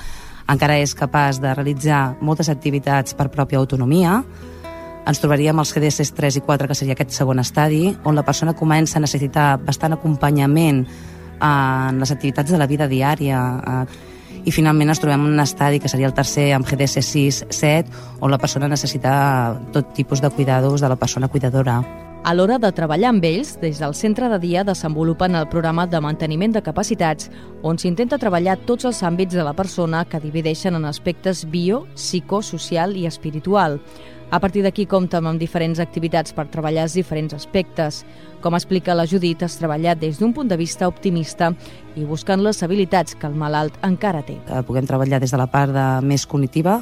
[0.49, 4.23] encara és capaç de realitzar moltes activitats per pròpia autonomia,
[5.09, 8.53] ens trobaríem als GDS 3 i 4, que seria aquest segon estadi, on la persona
[8.57, 10.83] comença a necessitar bastant acompanyament
[11.39, 14.18] en les activitats de la vida diària, eh,
[14.49, 17.97] i finalment ens trobem en un estadi que seria el tercer amb GDS 6, 7,
[18.25, 19.11] on la persona necessita
[19.75, 21.83] tot tipus de cuidados de la persona cuidadora.
[22.23, 26.01] A l'hora de treballar amb ells, des del centre de dia desenvolupen el programa de
[26.03, 27.29] manteniment de capacitats,
[27.63, 32.41] on s'intenta treballar tots els àmbits de la persona que divideixen en aspectes bio, psico,
[32.41, 33.79] social i espiritual.
[34.29, 38.03] A partir d'aquí comptem amb diferents activitats per treballar els diferents aspectes.
[38.43, 41.49] Com explica la Judit, es treballa des d'un punt de vista optimista
[41.97, 44.37] i buscant les habilitats que el malalt encara té.
[44.45, 46.77] Eh, puguem treballar des de la part de, més cognitiva,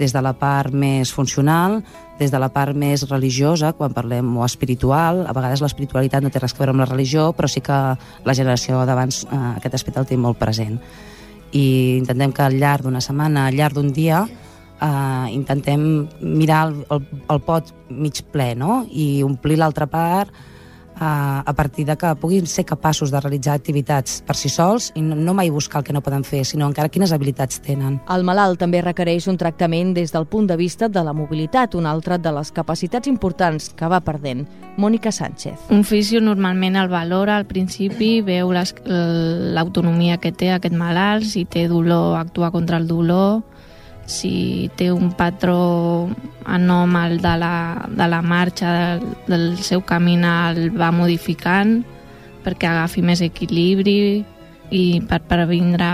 [0.00, 1.82] des de la part més funcional,
[2.18, 5.26] des de la part més religiosa, quan parlem, o espiritual.
[5.28, 7.78] A vegades l'espiritualitat no té res a veure amb la religió, però sí que
[8.24, 10.80] la generació d'abans eh, aquest aspecte el té molt present.
[11.52, 14.24] I intentem que al llarg d'una setmana, al llarg d'un dia,
[14.80, 18.84] eh, intentem mirar el, el, el pot mig ple no?
[18.90, 20.32] i omplir l'altra part
[21.00, 25.14] a partir de que puguin ser capaços de realitzar activitats per si sols i no,
[25.14, 28.00] no mai buscar el que no poden fer, sinó encara quines habilitats tenen.
[28.10, 31.92] El malalt també requereix un tractament des del punt de vista de la mobilitat, una
[31.92, 34.46] altra de les capacitats importants que va perdent.
[34.78, 35.70] Mònica Sánchez.
[35.70, 41.68] Un fisio normalment el valora al principi, veu l'autonomia que té aquest malalt, si té
[41.68, 43.42] dolor, actua contra el dolor,
[44.08, 46.08] si té un patró
[46.48, 47.54] anòmal de la,
[47.92, 51.82] de la marxa del, del seu caminar el va modificant
[52.44, 54.24] perquè agafi més equilibri
[54.72, 55.88] i per previndre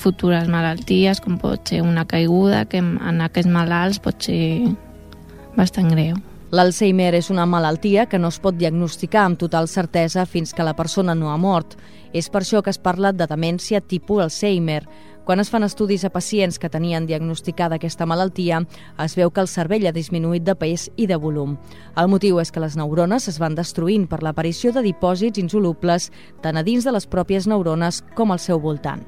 [0.00, 4.42] futures malalties com pot ser una caiguda que en aquests malalts pot ser
[5.56, 6.18] bastant greu.
[6.50, 10.74] L'Alzheimer és una malaltia que no es pot diagnosticar amb total certesa fins que la
[10.74, 11.76] persona no ha mort.
[12.12, 14.82] És per això que es parla de demència tipus Alzheimer,
[15.24, 18.62] quan es fan estudis a pacients que tenien diagnosticada aquesta malaltia,
[19.02, 21.56] es veu que el cervell ha disminuït de pes i de volum.
[21.96, 26.10] El motiu és que les neurones es van destruint per l'aparició de dipòsits insolubles
[26.42, 29.04] tant a dins de les pròpies neurones com al seu voltant.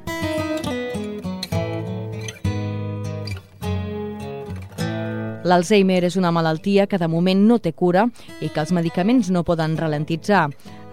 [5.43, 8.05] L'Alzheimer és una malaltia que de moment no té cura
[8.41, 10.45] i que els medicaments no poden ralentitzar.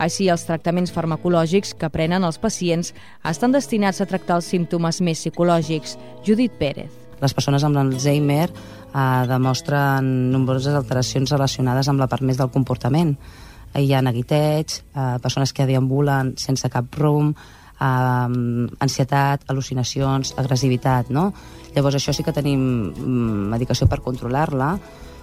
[0.01, 2.93] Així, els tractaments farmacològics que prenen els pacients
[3.29, 5.99] estan destinats a tractar els símptomes més psicològics.
[6.25, 6.89] Judit Pérez.
[7.21, 13.13] Les persones amb l'Alzheimer eh, demostren nombroses alteracions relacionades amb la part més del comportament.
[13.77, 17.37] Hi ha neguiteig, eh, persones que deambulen sense cap rumb,
[17.79, 21.31] eh, ansietat, al·lucinacions, agressivitat, no?
[21.75, 24.75] Llavors això sí que tenim mm, medicació per controlar-la,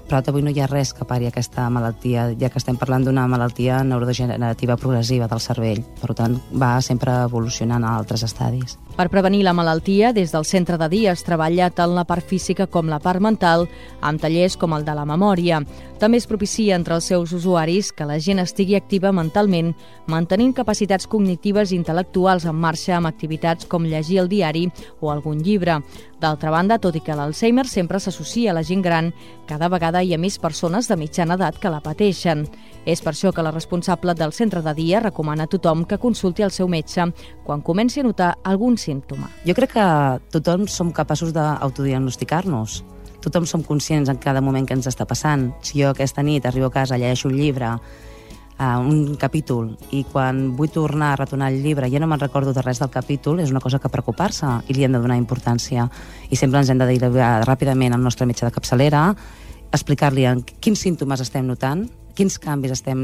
[0.06, 3.26] però avui no hi ha res que pari aquesta malaltia, ja que estem parlant d'una
[3.26, 5.82] malaltia neurodegenerativa progressiva del cervell.
[6.00, 8.76] Per tant, va sempre evolucionant a altres estadis.
[8.96, 12.68] Per prevenir la malaltia, des del centre de dia es treballa tant la part física
[12.70, 13.66] com la part mental,
[14.00, 15.60] amb tallers com el de la memòria.
[15.96, 19.70] També es propicia entre els seus usuaris que la gent estigui activa mentalment,
[20.12, 24.66] mantenint capacitats cognitives i intel·lectuals en marxa amb activitats com llegir el diari
[25.00, 25.78] o algun llibre.
[26.20, 29.08] D'altra banda, tot i que l'Alzheimer sempre s'associa a la gent gran,
[29.48, 32.44] cada vegada hi ha més persones de mitjana edat que la pateixen.
[32.84, 36.44] És per això que la responsable del centre de dia recomana a tothom que consulti
[36.44, 37.08] el seu metge
[37.46, 39.32] quan comenci a notar algun símptoma.
[39.48, 39.88] Jo crec que
[40.36, 42.82] tothom som capaços d'autodiagnosticar-nos.
[43.26, 45.48] Tothom som conscients en cada moment que ens està passant.
[45.66, 50.52] Si jo aquesta nit arribo a casa, llegeixo un llibre, uh, un capítol i quan
[50.56, 53.50] vull tornar a retornar el llibre ja no me'n recordo de res del capítol, és
[53.50, 55.88] una cosa que preocupar-se i li hem de donar importància.
[56.30, 59.08] I sempre ens hem de dir ràpidament al nostre metge de capçalera,
[59.74, 60.26] explicar-li
[60.62, 63.02] quins símptomes estem notant, quins canvis estem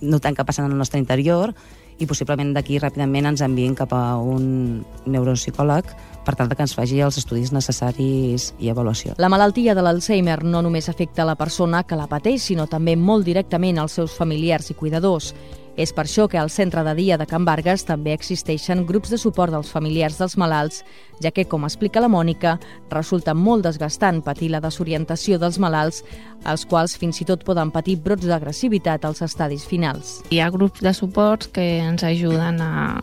[0.00, 1.54] notem que passen al nostre interior
[2.00, 5.92] i possiblement d'aquí ràpidament ens envien cap a un neuropsicòleg
[6.24, 9.14] per tal que ens faci els estudis necessaris i avaluació.
[9.20, 13.28] La malaltia de l'Alzheimer no només afecta la persona que la pateix, sinó també molt
[13.28, 15.34] directament als seus familiars i cuidadors.
[15.76, 19.18] És per això que al centre de dia de Can Vargas també existeixen grups de
[19.18, 20.82] suport dels familiars dels malalts,
[21.22, 22.56] ja que, com explica la Mònica,
[22.90, 26.02] resulta molt desgastant patir la desorientació dels malalts,
[26.44, 30.20] els quals fins i tot poden patir brots d'agressivitat als estadis finals.
[30.30, 32.98] Hi ha grups de suport que ens ajuden a,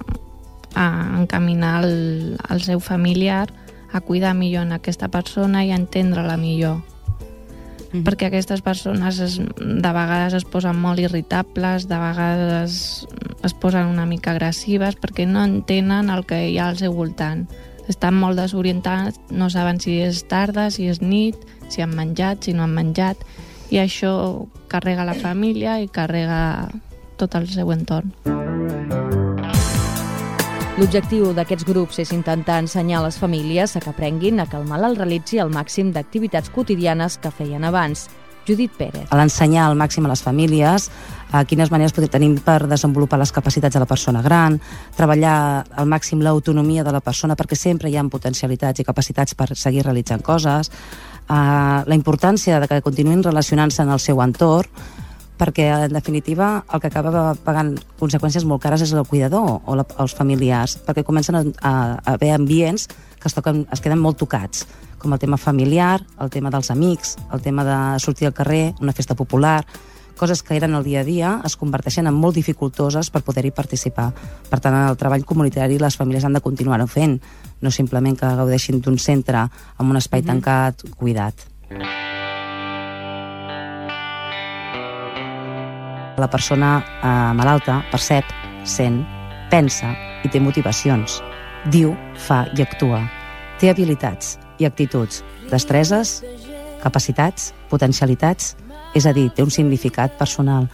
[0.76, 0.88] a
[1.22, 3.48] encaminar el, el seu familiar
[3.94, 6.82] a cuidar millor en aquesta persona i a entendre-la millor.
[7.98, 8.06] -hmm.
[8.08, 13.08] perquè aquestes persones es, de vegades es posen molt irritables, de vegades
[13.44, 17.48] es posen una mica agressives perquè no entenen el que hi ha al seu voltant.
[17.88, 21.36] Estan molt desorientats, no saben si és tarda, si és nit,
[21.70, 23.18] si han menjat, si no han menjat,
[23.72, 26.68] i això carrega la família i carrega
[27.18, 28.14] tot el seu entorn.
[30.78, 34.68] L'objectiu d'aquests grups és intentar ensenyar a les famílies a que aprenguin a que el
[34.70, 38.04] malalt realitzi el màxim d'activitats quotidianes que feien abans.
[38.46, 39.08] Judit Pérez.
[39.10, 40.86] A l'ensenyar al màxim a les famílies
[41.34, 44.60] a quines maneres tenim per desenvolupar les capacitats de la persona gran,
[44.96, 49.56] treballar al màxim l'autonomia de la persona perquè sempre hi ha potencialitats i capacitats per
[49.56, 50.70] seguir realitzant coses,
[51.26, 54.70] uh, la importància de que continuïn relacionant-se en el seu entorn,
[55.38, 59.86] perquè en definitiva el que acaba pagant conseqüències molt cares és el cuidador o la,
[60.02, 64.18] els familiars, perquè comencen a, a, a haver ambients que es, toquen, es queden molt
[64.18, 64.66] tocats,
[64.98, 68.94] com el tema familiar, el tema dels amics, el tema de sortir al carrer, una
[68.94, 69.64] festa popular,
[70.18, 74.10] coses que eren el dia a dia es converteixen en molt dificultoses per poder-hi participar.
[74.50, 77.20] Per tant, el treball comunitari les famílies han de continuar-ho fent,
[77.62, 79.46] no simplement que gaudeixin d'un centre
[79.78, 80.28] amb un espai mm -hmm.
[80.28, 81.36] tancat, cuidat.
[86.18, 88.26] La persona eh, malalta percep,
[88.66, 89.04] sent,
[89.52, 89.92] pensa
[90.26, 91.20] i té motivacions.
[91.70, 91.92] Diu,
[92.26, 93.04] fa i actua.
[93.62, 96.24] Té habilitats i actituds, destreses,
[96.82, 98.56] capacitats, potencialitats,
[98.98, 100.66] és a dir, té un significat personal.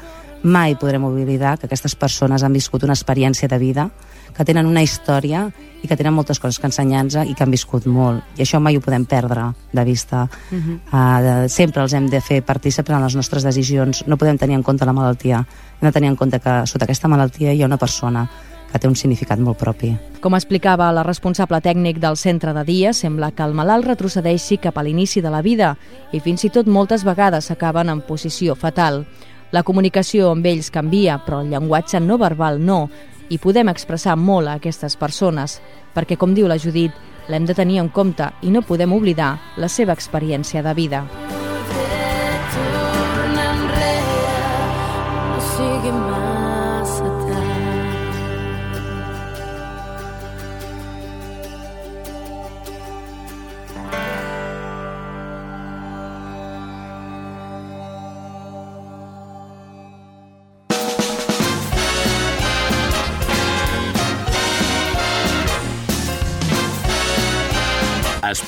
[0.44, 3.88] Mai podrem oblidar que aquestes persones han viscut una experiència de vida
[4.36, 5.46] que tenen una història
[5.84, 8.24] i que tenen moltes coses que ensenyar-nos i que han viscut molt.
[8.36, 10.28] I això mai ho podem perdre de vista.
[10.52, 10.80] Uh -huh.
[10.92, 14.04] uh, sempre els hem de fer partícips en les nostres decisions.
[14.08, 15.46] No podem tenir en compte la malaltia.
[15.82, 18.30] Hem de tenir en compte que sota aquesta malaltia hi ha una persona
[18.72, 19.94] que té un significat molt propi.
[20.24, 24.78] Com explicava la responsable tècnic del centre de dia, sembla que el malalt retrocedeixi cap
[24.78, 25.78] a l'inici de la vida
[26.12, 29.06] i fins i tot moltes vegades acaben en posició fatal.
[29.54, 32.88] La comunicació amb ells canvia, però el llenguatge no verbal no,
[33.30, 35.60] i podem expressar molt a aquestes persones,
[35.94, 36.96] perquè, com diu la Judit,
[37.30, 41.06] l'hem de tenir en compte i no podem oblidar la seva experiència de vida.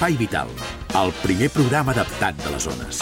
[0.06, 0.50] Espai Vital,
[1.02, 3.00] el primer programa adaptat de les zones.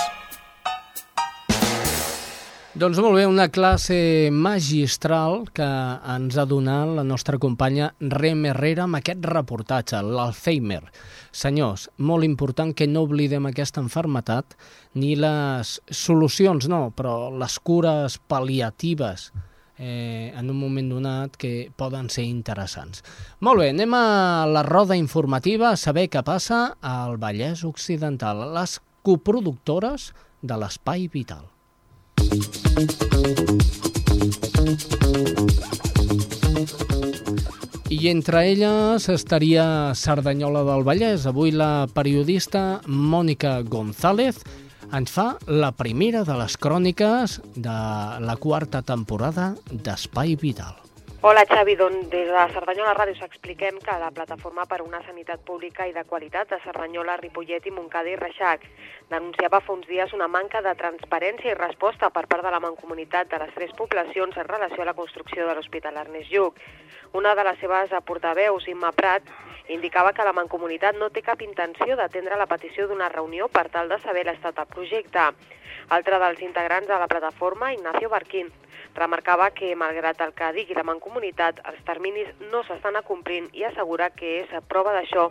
[2.79, 3.97] Doncs molt bé, una classe
[4.31, 5.67] magistral que
[6.13, 10.79] ens ha donat la nostra companya Rem Herrera amb aquest reportatge, l'Alzheimer.
[11.35, 14.55] Senyors, molt important que no oblidem aquesta enfermetat
[14.95, 19.33] ni les solucions, no, però les cures pal·liatives
[19.83, 23.03] eh, en un moment donat que poden ser interessants.
[23.43, 28.79] Molt bé, anem a la roda informativa a saber què passa al Vallès Occidental, les
[29.03, 31.43] coproductores de l'Espai Vital.
[37.93, 39.65] I entre elles estaria
[39.99, 41.27] Cerdanyola del Vallès.
[41.29, 44.39] Avui la periodista Mònica González
[44.93, 47.77] ens fa la primera de les cròniques de
[48.27, 50.82] la quarta temporada d'Espai Vital.
[51.25, 55.85] Hola Xavi, doncs des de Cerdanyola Ràdio s'expliquem que la plataforma per una sanitat pública
[55.87, 58.65] i de qualitat de Cerdanyola, Ripollet i Montcada i Reixac
[59.07, 63.31] denunciava fa uns dies una manca de transparència i resposta per part de la mancomunitat
[63.31, 66.59] de les tres poblacions en relació a la construcció de l'Hospital Ernest Lluc.
[67.13, 69.23] Una de les seves portaveus, Imma Prat,
[69.69, 73.87] indicava que la Mancomunitat no té cap intenció d'atendre la petició d'una reunió per tal
[73.87, 75.31] de saber l'estat del projecte.
[75.87, 78.51] Altre dels integrants de la plataforma, Ignacio Barquín,
[78.95, 84.09] Remarcava que, malgrat el que digui la Mancomunitat, els terminis no s'estan acomplint i assegura
[84.13, 85.29] que és prova d'això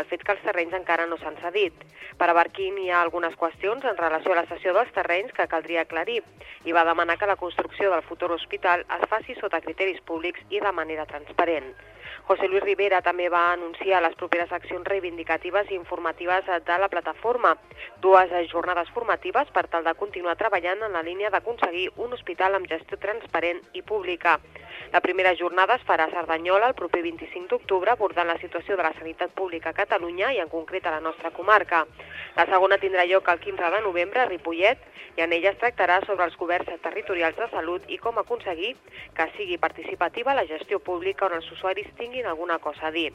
[0.00, 1.84] el fet que els terrenys encara no s'han cedit.
[2.18, 5.48] Per a Barquín hi ha algunes qüestions en relació a la cessió dels terrenys que
[5.54, 6.20] caldria aclarir
[6.64, 10.60] i va demanar que la construcció del futur hospital es faci sota criteris públics i
[10.60, 11.74] de manera transparent.
[12.28, 17.56] José Luis Rivera també va anunciar les properes accions reivindicatives i informatives de la plataforma,
[18.00, 22.70] dues jornades formatives per tal de continuar treballant en la línia d'aconseguir un hospital amb
[22.70, 24.38] gestió transparent i pública.
[24.92, 28.84] La primera jornada es farà a Cerdanyola el proper 25 d'octubre abordant la situació de
[28.86, 31.86] la sanitat pública a Catalunya i en concret a la nostra comarca.
[32.36, 35.98] La segona tindrà lloc el 15 de novembre a Ripollet i en ella es tractarà
[36.06, 38.74] sobre els governs territorials de salut i com aconseguir
[39.16, 43.12] que sigui participativa la gestió pública on els usuaris tinguin alguna cosa a dir.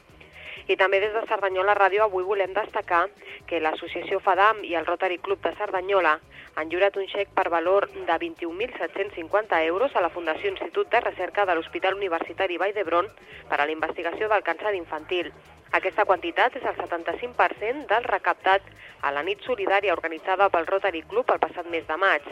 [0.68, 3.06] I també des de Cerdanyola Ràdio avui volem destacar
[3.48, 6.18] que l'associació FADAM i el Rotary Club de Cerdanyola
[6.60, 11.46] han jurat un xec per valor de 21.750 euros a la Fundació Institut de Recerca
[11.46, 13.08] de l'Hospital Universitari Vall d'Hebron
[13.48, 15.32] per a la investigació del càncer infantil.
[15.78, 18.68] Aquesta quantitat és el 75% del recaptat
[19.04, 22.24] a la nit solidària organitzada pel Rotary Club el passat mes de maig.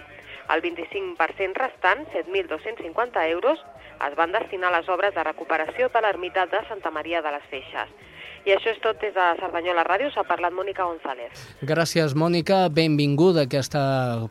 [0.55, 3.59] El 25% restant, 7.250 euros,
[4.07, 7.49] es van destinar a les obres de recuperació de l'ermita de Santa Maria de les
[7.51, 7.91] Feixes.
[8.47, 10.07] I això és tot des de Cerdanyola Ràdio.
[10.15, 11.35] S'ha parlat Mònica González.
[11.67, 12.69] Gràcies, Mònica.
[12.71, 13.83] Benvinguda a aquesta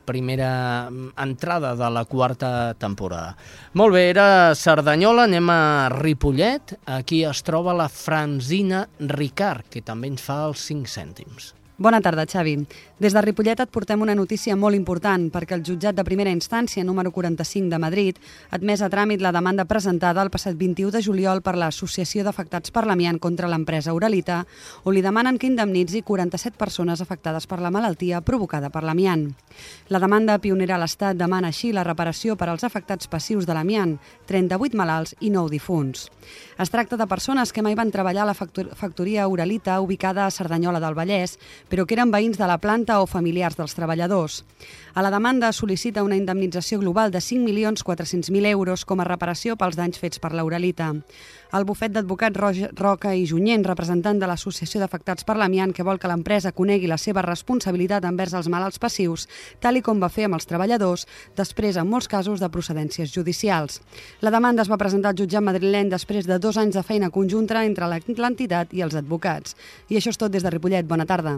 [0.07, 0.87] primera
[1.19, 3.35] entrada de la quarta temporada.
[3.73, 6.77] Molt bé, era Cerdanyola, anem a Ripollet.
[6.95, 11.51] Aquí es troba la Franzina Ricard, que també ens fa els 5 cèntims.
[11.75, 12.55] Bona tarda, Xavi.
[12.97, 16.83] Des de Ripollet et portem una notícia molt important perquè el jutjat de primera instància
[16.87, 21.01] número 45 de Madrid ha admès a tràmit la demanda presentada el passat 21 de
[21.03, 24.45] juliol per l'Associació d'Afectats per l'Amiant contra l'empresa Uralita,
[24.85, 29.27] on li demanen que indemnitzi 47 persones afectades per la malaltia provocada per l'amiant.
[29.91, 33.97] La demanda pionera a l'Estat demana així la reparació per als afectats passius de l'amiant,
[34.31, 36.07] 38 malalts i 9 difunts.
[36.57, 40.79] Es tracta de persones que mai van treballar a la factoria Uralita ubicada a Cerdanyola
[40.79, 41.35] del Vallès,
[41.67, 44.43] però que eren veïns de la planta planta o familiars dels treballadors.
[44.93, 49.97] A la demanda sol·licita una indemnització global de 5.400.000 euros com a reparació pels danys
[49.97, 50.93] fets per l'Uralita.
[51.53, 56.09] El bufet d'advocats Roca i Junyent, representant de l'Associació d'Afectats per l'Amiant, que vol que
[56.09, 59.27] l'empresa conegui la seva responsabilitat envers els malalts passius,
[59.61, 61.05] tal i com va fer amb els treballadors,
[61.37, 63.81] després en molts casos de procedències judicials.
[64.21, 67.63] La demanda es va presentar al jutjat madrileny després de dos anys de feina conjunta
[67.65, 69.55] entre l'entitat i els advocats.
[69.89, 70.87] I això és tot des de Ripollet.
[70.87, 71.37] Bona tarda.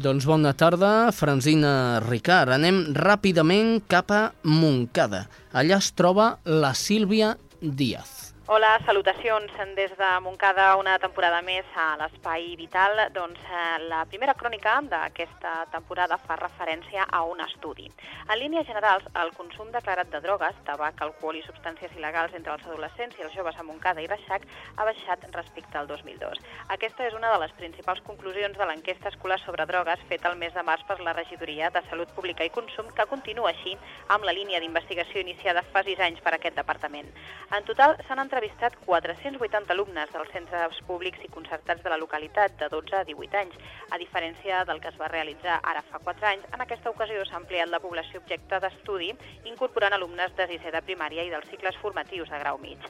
[0.00, 2.54] Doncs bona tarda, Franzina Ricard.
[2.56, 5.26] Anem ràpidament cap a Montcada.
[5.52, 8.29] Allà es troba la Sílvia Díaz.
[8.52, 12.98] Hola, salutacions des de Montcada, una temporada més a l'Espai Vital.
[13.14, 17.86] Doncs eh, la primera crònica d'aquesta temporada fa referència a un estudi.
[18.26, 22.66] En línies generals, el consum declarat de drogues, tabac, alcohol i substàncies il·legals entre els
[22.66, 26.42] adolescents i els joves a Montcada i Reixac ha baixat respecte al 2002.
[26.74, 30.58] Aquesta és una de les principals conclusions de l'enquesta escolar sobre drogues feta el mes
[30.58, 33.78] de març per la Regidoria de Salut Pública i Consum, que continua així
[34.08, 37.14] amb la línia d'investigació iniciada fa sis anys per aquest departament.
[37.54, 42.54] En total, s'han entrevistat entrevistat 480 alumnes dels centres públics i concertats de la localitat
[42.56, 43.56] de 12 a 18 anys.
[43.92, 47.36] A diferència del que es va realitzar ara fa 4 anys, en aquesta ocasió s'ha
[47.36, 49.10] ampliat la població objecte d'estudi,
[49.44, 52.80] incorporant alumnes de sisè de primària i dels cicles formatius de grau mig.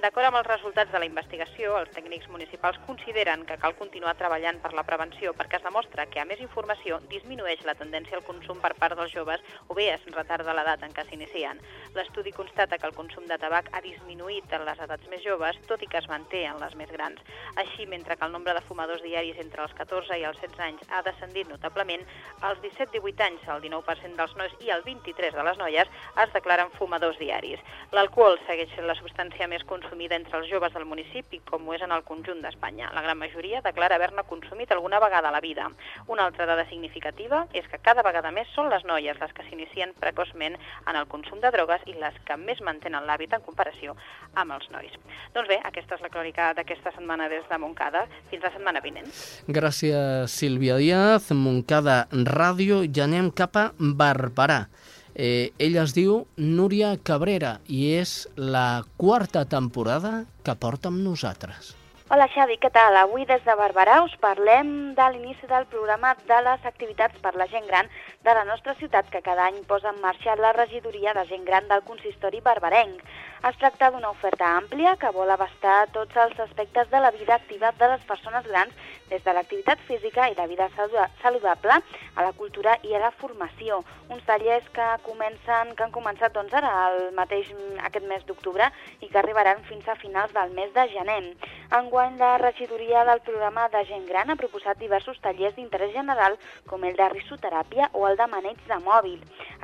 [0.00, 4.56] D'acord amb els resultats de la investigació, els tècnics municipals consideren que cal continuar treballant
[4.62, 8.62] per la prevenció perquè es demostra que a més informació disminueix la tendència al consum
[8.62, 11.60] per part dels joves o bé es retarda l'edat en què s'inicien.
[11.98, 15.84] L'estudi constata que el consum de tabac ha disminuït en les edats més joves, tot
[15.84, 17.20] i que es manté en les més grans.
[17.60, 20.88] Així, mentre que el nombre de fumadors diaris entre els 14 i els 16 anys
[20.88, 22.08] ha descendit notablement,
[22.40, 25.92] als 17-18 anys el 19% dels nois i el 23% de les noies
[26.24, 27.60] es declaren fumadors diaris.
[27.92, 29.89] L'alcohol segueix sent la substància més consumida
[30.20, 32.90] entre els joves del municipi, com ho és en el conjunt d'Espanya.
[32.94, 35.68] La gran majoria declara haver-ne consumit alguna vegada a la vida.
[36.08, 39.92] Una altra dada significativa és que cada vegada més són les noies les que s'inicien
[40.00, 43.96] precoçment en el consum de drogues i les que més mantenen l'hàbit en comparació
[44.34, 44.92] amb els nois.
[45.34, 48.06] Doncs bé, aquesta és la crònica d'aquesta setmana des de Montcada.
[48.30, 49.10] Fins la setmana vinent.
[49.48, 51.30] Gràcies, Sílvia Díaz.
[51.32, 52.84] Montcada Ràdio.
[52.88, 54.64] Ja anem cap a Barberà.
[55.22, 60.14] Eh, ella es diu Núria Cabrera i és la quarta temporada
[60.46, 61.74] que porta amb nosaltres.
[62.10, 62.96] Hola Xavi, què tal?
[62.98, 67.46] Avui des de Barberà us parlem de l'inici del programa de les activitats per la
[67.52, 67.86] gent gran
[68.26, 71.68] de la nostra ciutat que cada any posa en marxa la regidoria de gent gran
[71.70, 73.04] del consistori barberenc.
[73.48, 77.70] Es tracta d'una oferta àmplia que vol abastar tots els aspectes de la vida activa
[77.78, 78.74] de les persones grans
[79.08, 80.66] des de l'activitat física i la vida
[81.22, 83.84] saludable a la cultura i a la formació.
[84.10, 87.54] Uns tallers que comencen que han començat doncs, ara el mateix
[87.86, 88.66] aquest mes d'octubre
[89.00, 91.22] i que arribaran fins a finals del mes de gener.
[91.70, 96.36] Enguany, la regidoria del programa de gent gran ha proposat diversos tallers d'interès general,
[96.66, 99.18] com el de risoteràpia o el de maneig de mòbil.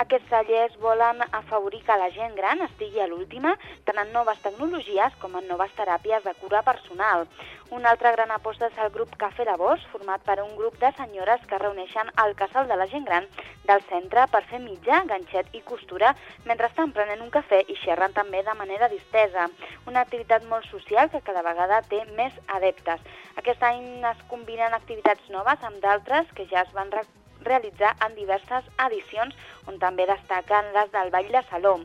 [0.05, 3.55] Aquests tallers volen afavorir que la gent gran estigui a l'última,
[3.89, 7.24] tant en noves tecnologies com en noves teràpies de cura personal.
[7.68, 10.92] Una altra gran aposta és el grup Cafè de Bos, format per un grup de
[10.94, 13.26] senyores que reuneixen al casal de la gent gran
[13.66, 16.12] del centre per fer mitjà, ganxet i costura
[16.44, 19.48] mentre estan prenent un cafè i xerren també de manera distesa.
[19.90, 23.02] Una activitat molt social que cada vegada té més adeptes.
[23.42, 26.94] Aquest any es combinen activitats noves amb d'altres que ja es van
[27.42, 29.34] realitzar en diverses edicions
[29.66, 31.80] on també destaquen les del Ball de Saló.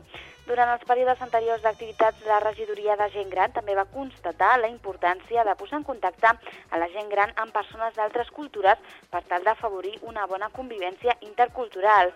[0.46, 5.44] Durant els períodes anteriors d'activitats, la regidoria de gent gran també va constatar la importància
[5.46, 6.32] de posar en contacte
[6.70, 8.80] a la gent gran amb persones d'altres cultures
[9.12, 12.10] per tal d'afavorir una bona convivència intercultural.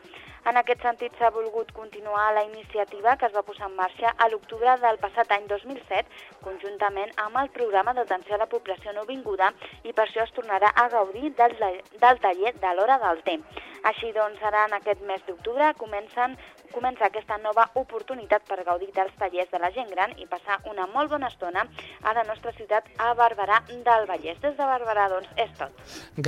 [0.50, 4.28] En aquest sentit, s'ha volgut continuar la iniciativa que es va posar en marxa a
[4.30, 9.52] l'octubre del passat any 2007, conjuntament amb el programa d'atenció a la població no vinguda,
[9.82, 11.56] i per això es tornarà a gaudir del,
[12.04, 13.64] del taller de l'hora del temps.
[13.90, 16.38] Així doncs, ara en aquest mes d'octubre comencen
[16.76, 20.84] comença aquesta nova oportunitat per gaudir dels tallers de la gent gran i passar una
[20.92, 21.64] molt bona estona
[22.04, 24.36] a la nostra ciutat, a Barberà del Vallès.
[24.42, 25.72] Des de Barberà, doncs, és tot.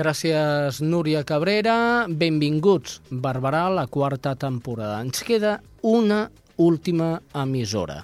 [0.00, 2.06] Gràcies, Núria Cabrera.
[2.08, 5.02] Benvinguts, Barberà, la quarta temporada.
[5.04, 6.24] Ens queda una
[6.56, 8.00] última emissora.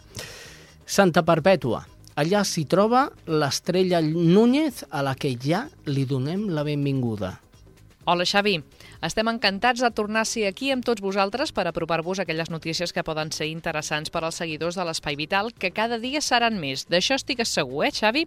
[0.84, 1.80] Santa Perpètua.
[2.20, 7.38] Allà s'hi troba l'estrella Núñez, a la que ja li donem la benvinguda.
[8.04, 8.60] Hola, Xavi.
[9.04, 13.04] Estem encantats de tornar a ser aquí amb tots vosaltres per apropar-vos aquelles notícies que
[13.04, 16.86] poden ser interessants per als seguidors de l'Espai Vital, que cada dia seran més.
[16.88, 18.24] D'això estic segur, eh, Xavi?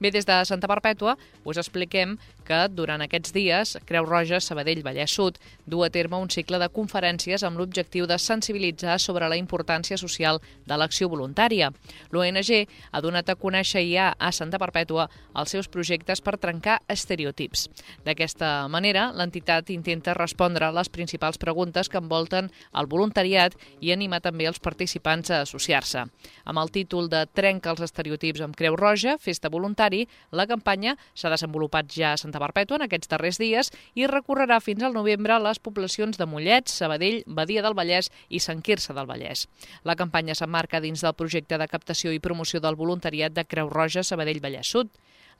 [0.00, 1.12] Bé, des de Santa Perpètua
[1.44, 2.14] us expliquem
[2.48, 5.36] que durant aquests dies Creu Roja Sabadell Vallès Sud
[5.68, 10.40] du a terme un cicle de conferències amb l'objectiu de sensibilitzar sobre la importància social
[10.66, 11.68] de l'acció voluntària.
[12.10, 12.50] L'ONG
[12.90, 17.68] ha donat a conèixer ja a Santa Perpètua els seus projectes per trencar estereotips.
[18.08, 24.22] D'aquesta manera, l'entitat intenta respondre a les principals preguntes que envolten el voluntariat i animar
[24.24, 26.08] també els participants a associar-se.
[26.48, 30.96] Amb el títol de Trenca els estereotips amb Creu Roja, Festa Voluntària, voluntari, la campanya
[31.14, 35.38] s'ha desenvolupat ja a Santa Perpètua en aquests darrers dies i recorrerà fins al novembre
[35.38, 39.48] les poblacions de Mollet, Sabadell, Badia del Vallès i Sant Quirze del Vallès.
[39.84, 44.02] La campanya s'emmarca dins del projecte de captació i promoció del voluntariat de Creu Roja
[44.02, 44.90] Sabadell Vallès Sud.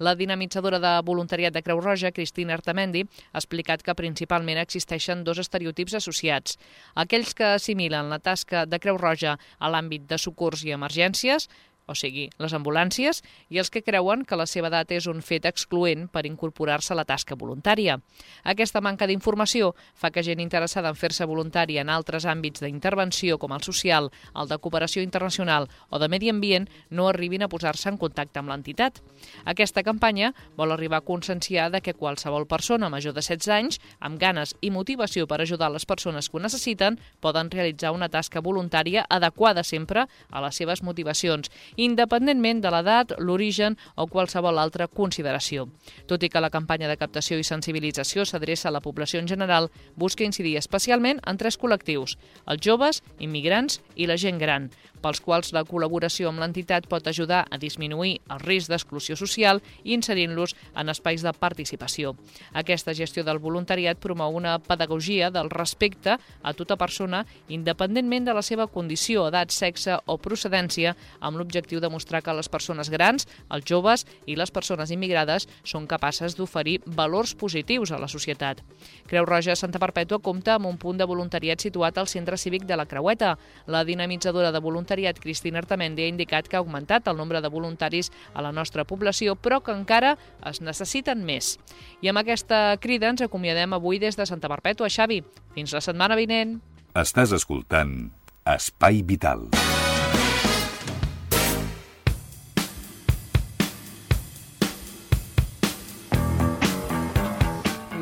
[0.01, 5.37] La dinamitzadora de voluntariat de Creu Roja, Cristina Artamendi, ha explicat que principalment existeixen dos
[5.43, 6.57] estereotips associats.
[6.97, 11.51] Aquells que assimilen la tasca de Creu Roja a l'àmbit de socors i emergències,
[11.91, 15.49] o sigui, les ambulàncies, i els que creuen que la seva edat és un fet
[15.51, 17.99] excloent per incorporar-se a la tasca voluntària.
[18.45, 23.53] Aquesta manca d'informació fa que gent interessada en fer-se voluntària en altres àmbits d'intervenció com
[23.57, 27.99] el social, el de cooperació internacional o de medi ambient no arribin a posar-se en
[27.99, 29.01] contacte amb l'entitat.
[29.45, 34.21] Aquesta campanya vol arribar a conscienciar de que qualsevol persona major de 16 anys, amb
[34.21, 39.07] ganes i motivació per ajudar les persones que ho necessiten, poden realitzar una tasca voluntària
[39.09, 41.51] adequada sempre a les seves motivacions
[41.85, 45.67] independentment de l'edat, l'origen o qualsevol altra consideració.
[46.11, 49.71] Tot i que la campanya de captació i sensibilització s'adreça a la població en general,
[49.97, 52.17] busca incidir especialment en tres col·lectius,
[52.47, 54.71] els joves, immigrants i la gent gran,
[55.03, 59.95] pels quals la col·laboració amb l'entitat pot ajudar a disminuir el risc d'exclusió social i
[59.97, 62.15] inserint-los en espais de participació.
[62.53, 68.43] Aquesta gestió del voluntariat promou una pedagogia del respecte a tota persona independentment de la
[68.43, 73.67] seva condició, edat, sexe o procedència, amb l'objectiu de mostrar que les persones grans, els
[73.67, 78.63] joves i les persones immigrades són capaces d'oferir valors positius a la societat.
[79.09, 82.77] Creu Roja Santa Perpètua compta amb un punt de voluntariat situat al Centre Cívic de
[82.77, 83.37] la Creueta.
[83.67, 87.49] La dinamitzadora de voluntariat voluntariat, Cristina Artamendi, ha indicat que ha augmentat el nombre de
[87.49, 91.59] voluntaris a la nostra població, però que encara es necessiten més.
[92.03, 94.91] I amb aquesta crida ens acomiadem avui des de Santa Perpètua.
[94.91, 95.23] Xavi,
[95.55, 96.61] fins la setmana vinent.
[96.95, 98.11] Estàs escoltant
[98.45, 99.47] Espai Vital.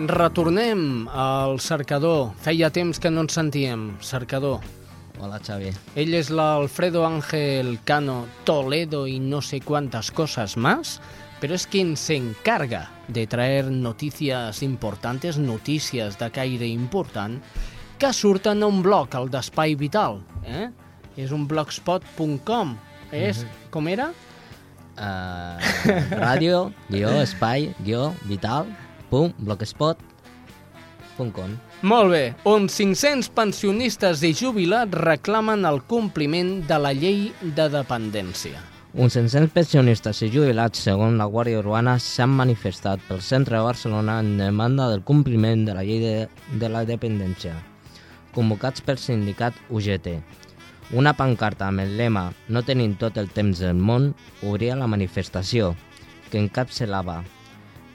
[0.08, 2.32] Retornem al cercador.
[2.40, 3.98] Feia temps que no ens sentíem.
[4.00, 4.62] Cercador,
[5.18, 5.72] Hola, Xavi.
[5.98, 10.98] Ell és l'Alfredo Ángel Cano Toledo i no sé quantes coses més
[11.40, 17.40] pero es quien se encarga de traer noticias importantes, noticias de caire important,
[17.98, 20.20] que surten a un blog, el d'Espai Vital.
[20.44, 20.68] Eh?
[21.18, 22.76] És un blogspot.com.
[23.14, 24.12] És, com era?
[24.98, 25.56] Uh,
[26.18, 28.66] ràdio, guió, espai, guió, vital,
[29.10, 31.58] punt, blogspot.com.
[31.82, 38.58] Molt bé, on 500 pensionistes i jubilats reclamen el compliment de la llei de dependència.
[38.98, 44.18] Uns 500 pensionistes i jubilats, segons la Guàrdia Urbana, s'han manifestat pel centre de Barcelona
[44.24, 46.26] en demanda del compliment de la llei de,
[46.58, 47.54] de la dependència,
[48.34, 50.16] convocats pel sindicat UGT.
[50.98, 55.76] Una pancarta amb el lema No tenim tot el temps del món obria la manifestació,
[56.32, 57.20] que encapçalava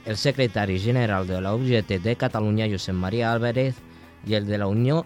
[0.06, 3.76] el secretari general de la UGT de Catalunya, Josep Maria Álvarez,
[4.26, 5.04] i el de la Unió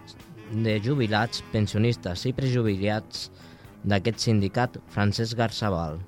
[0.52, 3.28] de Jubilats, Pensionistes i Prejubilats
[3.84, 5.98] d'aquest sindicat, Francesc Garzabal.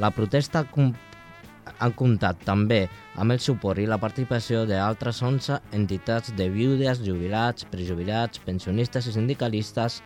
[0.00, 2.86] La protesta ha comptat també
[3.20, 9.16] amb el suport i la participació d'altres 11 entitats de viudes, jubilats, prejubilats, pensionistes i
[9.16, 10.00] sindicalistes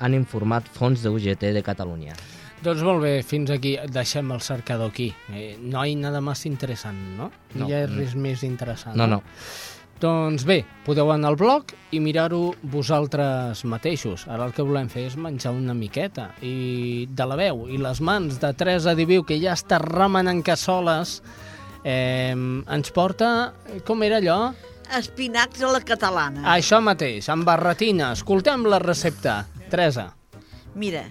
[0.00, 2.16] han informat fons de UGT de Catalunya.
[2.60, 3.76] Doncs molt bé, fins aquí.
[3.88, 5.08] Deixem el cercador aquí.
[5.32, 7.30] Eh, no hi ha nada més interessant, no?
[7.54, 7.68] No, No.
[7.68, 8.96] hi ha res més interessant.
[8.96, 9.22] No, no.
[10.00, 14.26] Doncs bé, podeu anar al blog i mirar-ho vosaltres mateixos.
[14.28, 16.30] Ara el que volem fer és menjar una miqueta.
[16.40, 21.22] I de la veu i les mans de Teresa Diviu, que ja està remenant cassoles,
[21.84, 23.52] eh, ens porta...
[23.84, 24.54] Com era allò?
[24.96, 26.42] Espinacs a la catalana.
[26.56, 28.12] Això mateix, amb barretina.
[28.16, 29.46] Escoltem la recepta.
[29.70, 30.14] Teresa.
[30.74, 31.04] Mira,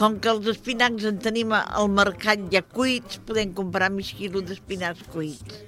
[0.00, 5.04] com que els espinacs en tenim al mercat ja cuits, podem comprar mig quilo d'espinacs
[5.12, 5.60] cuits.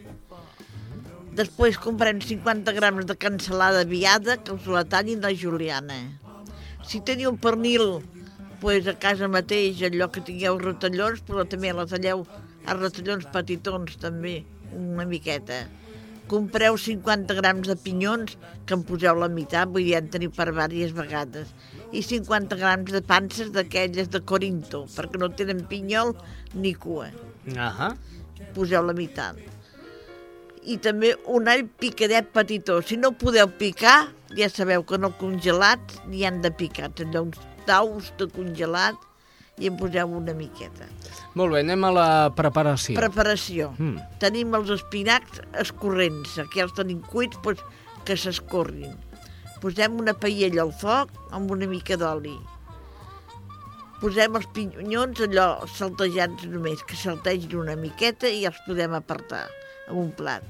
[1.34, 5.96] Després comprem 50 grams de cansalada viada, que us la tallin la juliana.
[6.86, 8.04] Si teniu pernil,
[8.62, 12.22] pues a casa mateix, allò que tingueu rotellons, però també la talleu
[12.64, 14.36] a rotellons petitons, també,
[14.78, 15.64] una miqueta.
[16.30, 20.48] Compreu 50 grams de pinyons, que en poseu la meitat, vull dir, en teniu per
[20.52, 21.50] diverses vegades.
[21.92, 26.14] I 50 grams de panses d'aquelles de Corinto, perquè no tenen pinyol
[26.54, 27.10] ni cua.
[27.56, 27.92] Ahà.
[28.54, 29.38] Poseu la meitat.
[30.64, 32.80] I també un all picadet petitó.
[32.82, 36.90] Si no podeu picar, ja sabeu que no congelats ni han de picar.
[37.04, 38.96] Allò uns daus de congelat
[39.58, 40.88] i en poseu una miqueta.
[41.38, 42.96] Molt bé, anem a la preparació.
[42.98, 43.70] Preparació.
[43.78, 44.02] Mm.
[44.22, 46.38] Tenim els espinacs escorrents.
[46.42, 47.62] Aquí els tenim cuits, doncs,
[48.04, 48.96] que s'escorrin.
[49.64, 52.34] Posem una paella al foc amb una mica d'oli.
[53.96, 59.46] Posem els pinyons allò saltejats només, que saltegin una miqueta i els podem apartar
[59.86, 60.44] en un plat.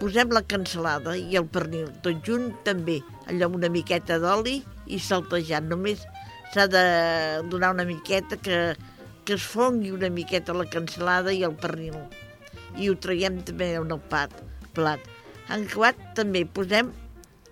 [0.00, 5.00] Posem la cansalada i el pernil, tot junt també, allò amb una miqueta d'oli i
[5.08, 5.68] saltejant.
[5.68, 6.06] Només
[6.54, 6.84] s'ha de
[7.52, 8.62] donar una miqueta que,
[9.28, 12.00] que es fongui una miqueta la cansalada i el pernil.
[12.80, 14.32] I ho traiem també en el plat.
[15.52, 16.94] En acabat també posem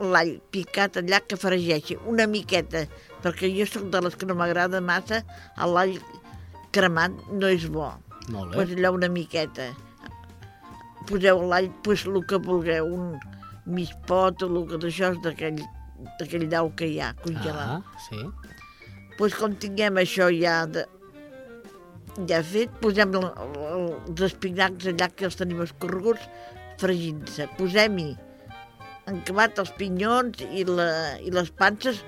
[0.00, 2.84] l'all picat allà que fregeixi una miqueta,
[3.24, 5.22] perquè jo sóc de les que no m'agrada massa,
[5.56, 5.96] l'all
[6.76, 7.92] cremat no és bo.
[8.28, 8.58] Molt bé.
[8.58, 9.70] Pues allò una miqueta.
[11.06, 13.16] Poseu l'all, pues el que vulgueu, un
[13.66, 15.62] mig pot o el que d'això és d'aquell
[16.18, 17.80] d'aquell dau que hi ha congelat.
[17.80, 18.20] Ah, sí.
[19.16, 20.84] Pues com tinguem això ja de,
[22.28, 26.28] ja fet, posem el, el, els espinacs allà que els tenim escorreguts
[26.80, 27.48] fregint-se.
[27.56, 28.10] Posem-hi
[29.10, 30.88] encamat els pinyons i, la,
[31.22, 32.02] i les panses.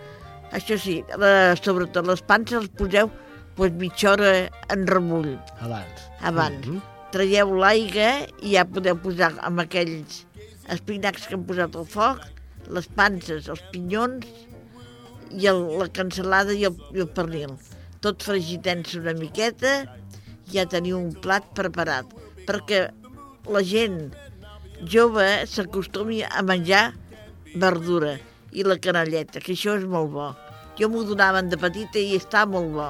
[0.56, 3.10] Això sí, la, sobretot les panses les poseu
[3.58, 4.32] pues, mitja hora
[4.72, 5.34] en remull.
[5.60, 6.06] Abans.
[6.20, 6.66] Abans.
[6.66, 6.80] Mhm.
[7.12, 8.10] Traieu l'aigua
[8.44, 10.24] i ja podeu posar amb aquells
[10.74, 12.20] espinacs que hem posat al foc,
[12.68, 14.26] les panses, els pinyons
[15.32, 17.56] i el, la cansalada i el, i el pernil.
[18.04, 19.72] Tot fregitent-se una miqueta,
[20.52, 22.12] ja teniu un plat preparat.
[22.48, 22.84] Perquè
[23.48, 24.12] la gent
[24.86, 26.92] jove s'acostumi a menjar
[27.56, 28.16] verdura
[28.52, 30.30] i la canalleta, que això és molt bo.
[30.78, 32.88] Jo m'ho donaven de petita i està molt bo.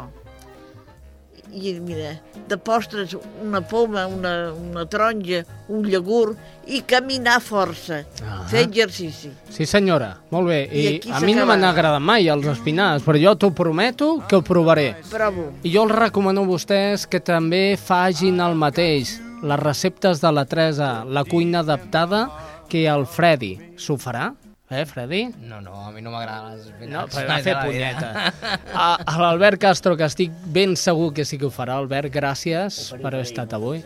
[1.49, 2.11] I mira,
[2.47, 5.39] de postres una poma, una, una taronja,
[5.72, 6.34] un llagur
[6.68, 8.43] i caminar força, Ah.
[8.51, 9.30] fer exercici.
[9.49, 10.18] Sí, senyora.
[10.30, 10.59] Molt bé.
[10.70, 14.36] I, I a mi no m'han agradat mai els espinacs, però jo t'ho prometo que
[14.36, 14.95] ho provaré.
[15.11, 15.55] Bravo.
[15.64, 19.16] I jo els recomano a vostès que també fagin el mateix.
[19.43, 22.28] Les receptes de la Teresa, la cuina adaptada,
[22.68, 24.32] que el Freddy s'ho farà.
[24.68, 25.30] Eh, Freddy?
[25.49, 28.32] No, no, a mi no m'agrada les No, però va fer punyeta.
[28.74, 31.78] A, a l'Albert Castro, que estic ben segur que sí que ho farà.
[31.80, 33.80] Albert, gràcies per haver estat avui.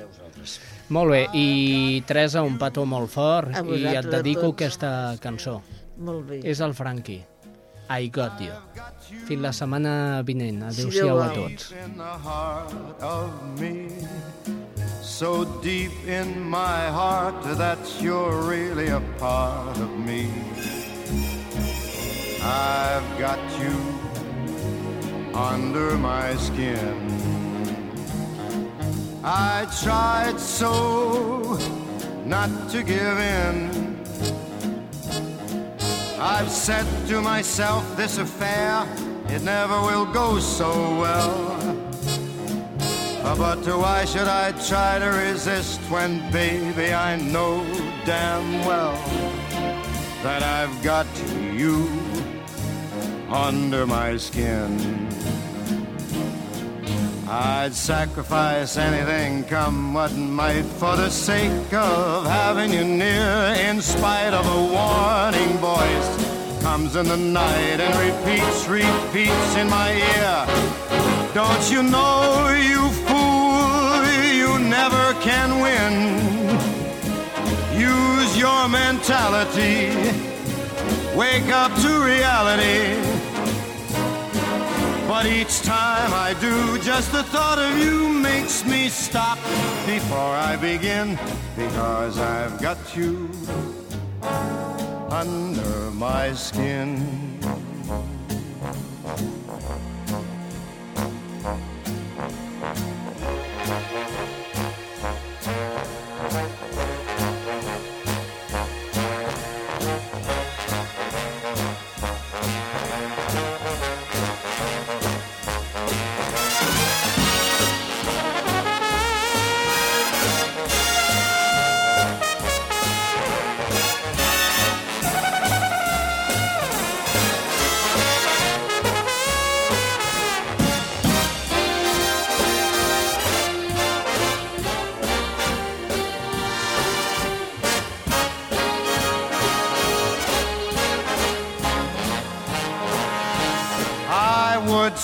[0.93, 5.61] Molt bé, i Teresa, un petó molt fort, i et dedico aquesta cançó.
[6.03, 6.41] Molt bé.
[6.43, 7.23] És el Frankie.
[7.93, 8.53] I got you.
[9.29, 10.63] Fins la setmana vinent.
[10.73, 11.73] Si Adéu-siau Déu a tots.
[15.23, 20.29] So deep in my heart that you're really a part of me.
[22.43, 23.77] I've got you
[25.33, 26.97] under my skin.
[29.23, 31.57] I tried so
[32.27, 34.03] not to give in.
[36.19, 38.89] I've said to myself, this affair,
[39.29, 41.62] it never will go so well.
[43.39, 47.65] But why should I try to resist when, baby, I know
[48.05, 48.95] damn well
[50.23, 51.07] that I've got
[51.53, 51.89] you
[53.31, 55.09] under my skin?
[57.27, 64.35] I'd sacrifice anything, come what might, for the sake of having you near, in spite
[64.35, 66.63] of a warning voice.
[66.63, 70.47] Comes in the night and repeats, repeats in my ear.
[71.35, 73.22] Don't you know, you fool,
[75.23, 75.95] can win.
[77.79, 79.95] Use your mentality,
[81.17, 83.01] wake up to reality.
[85.07, 89.39] But each time I do, just the thought of you makes me stop
[89.87, 91.17] before I begin.
[91.57, 93.31] Because I've got you
[95.09, 97.23] under my skin.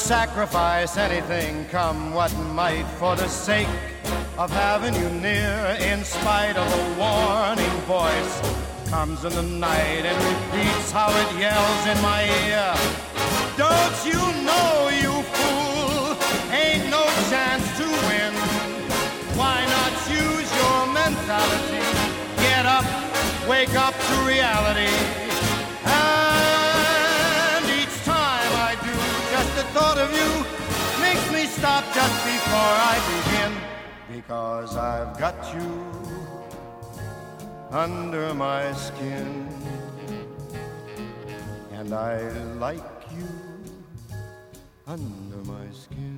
[0.08, 3.68] Sacrifice anything, come what might, for the sake
[4.38, 8.34] of having you near, in spite of a warning voice.
[8.88, 12.72] Comes in the night and repeats how it yells in my ear.
[13.58, 16.16] Don't you know, you fool,
[16.56, 18.32] ain't no chance to win.
[19.36, 21.84] Why not use your mentality?
[22.40, 22.86] Get up,
[23.46, 25.17] wake up to reality.
[29.74, 30.30] Thought of you
[31.00, 33.52] makes me stop just before I begin.
[34.16, 35.70] Because I've got you
[37.70, 39.48] under my skin.
[41.72, 43.28] And I like you
[44.86, 46.17] under my skin.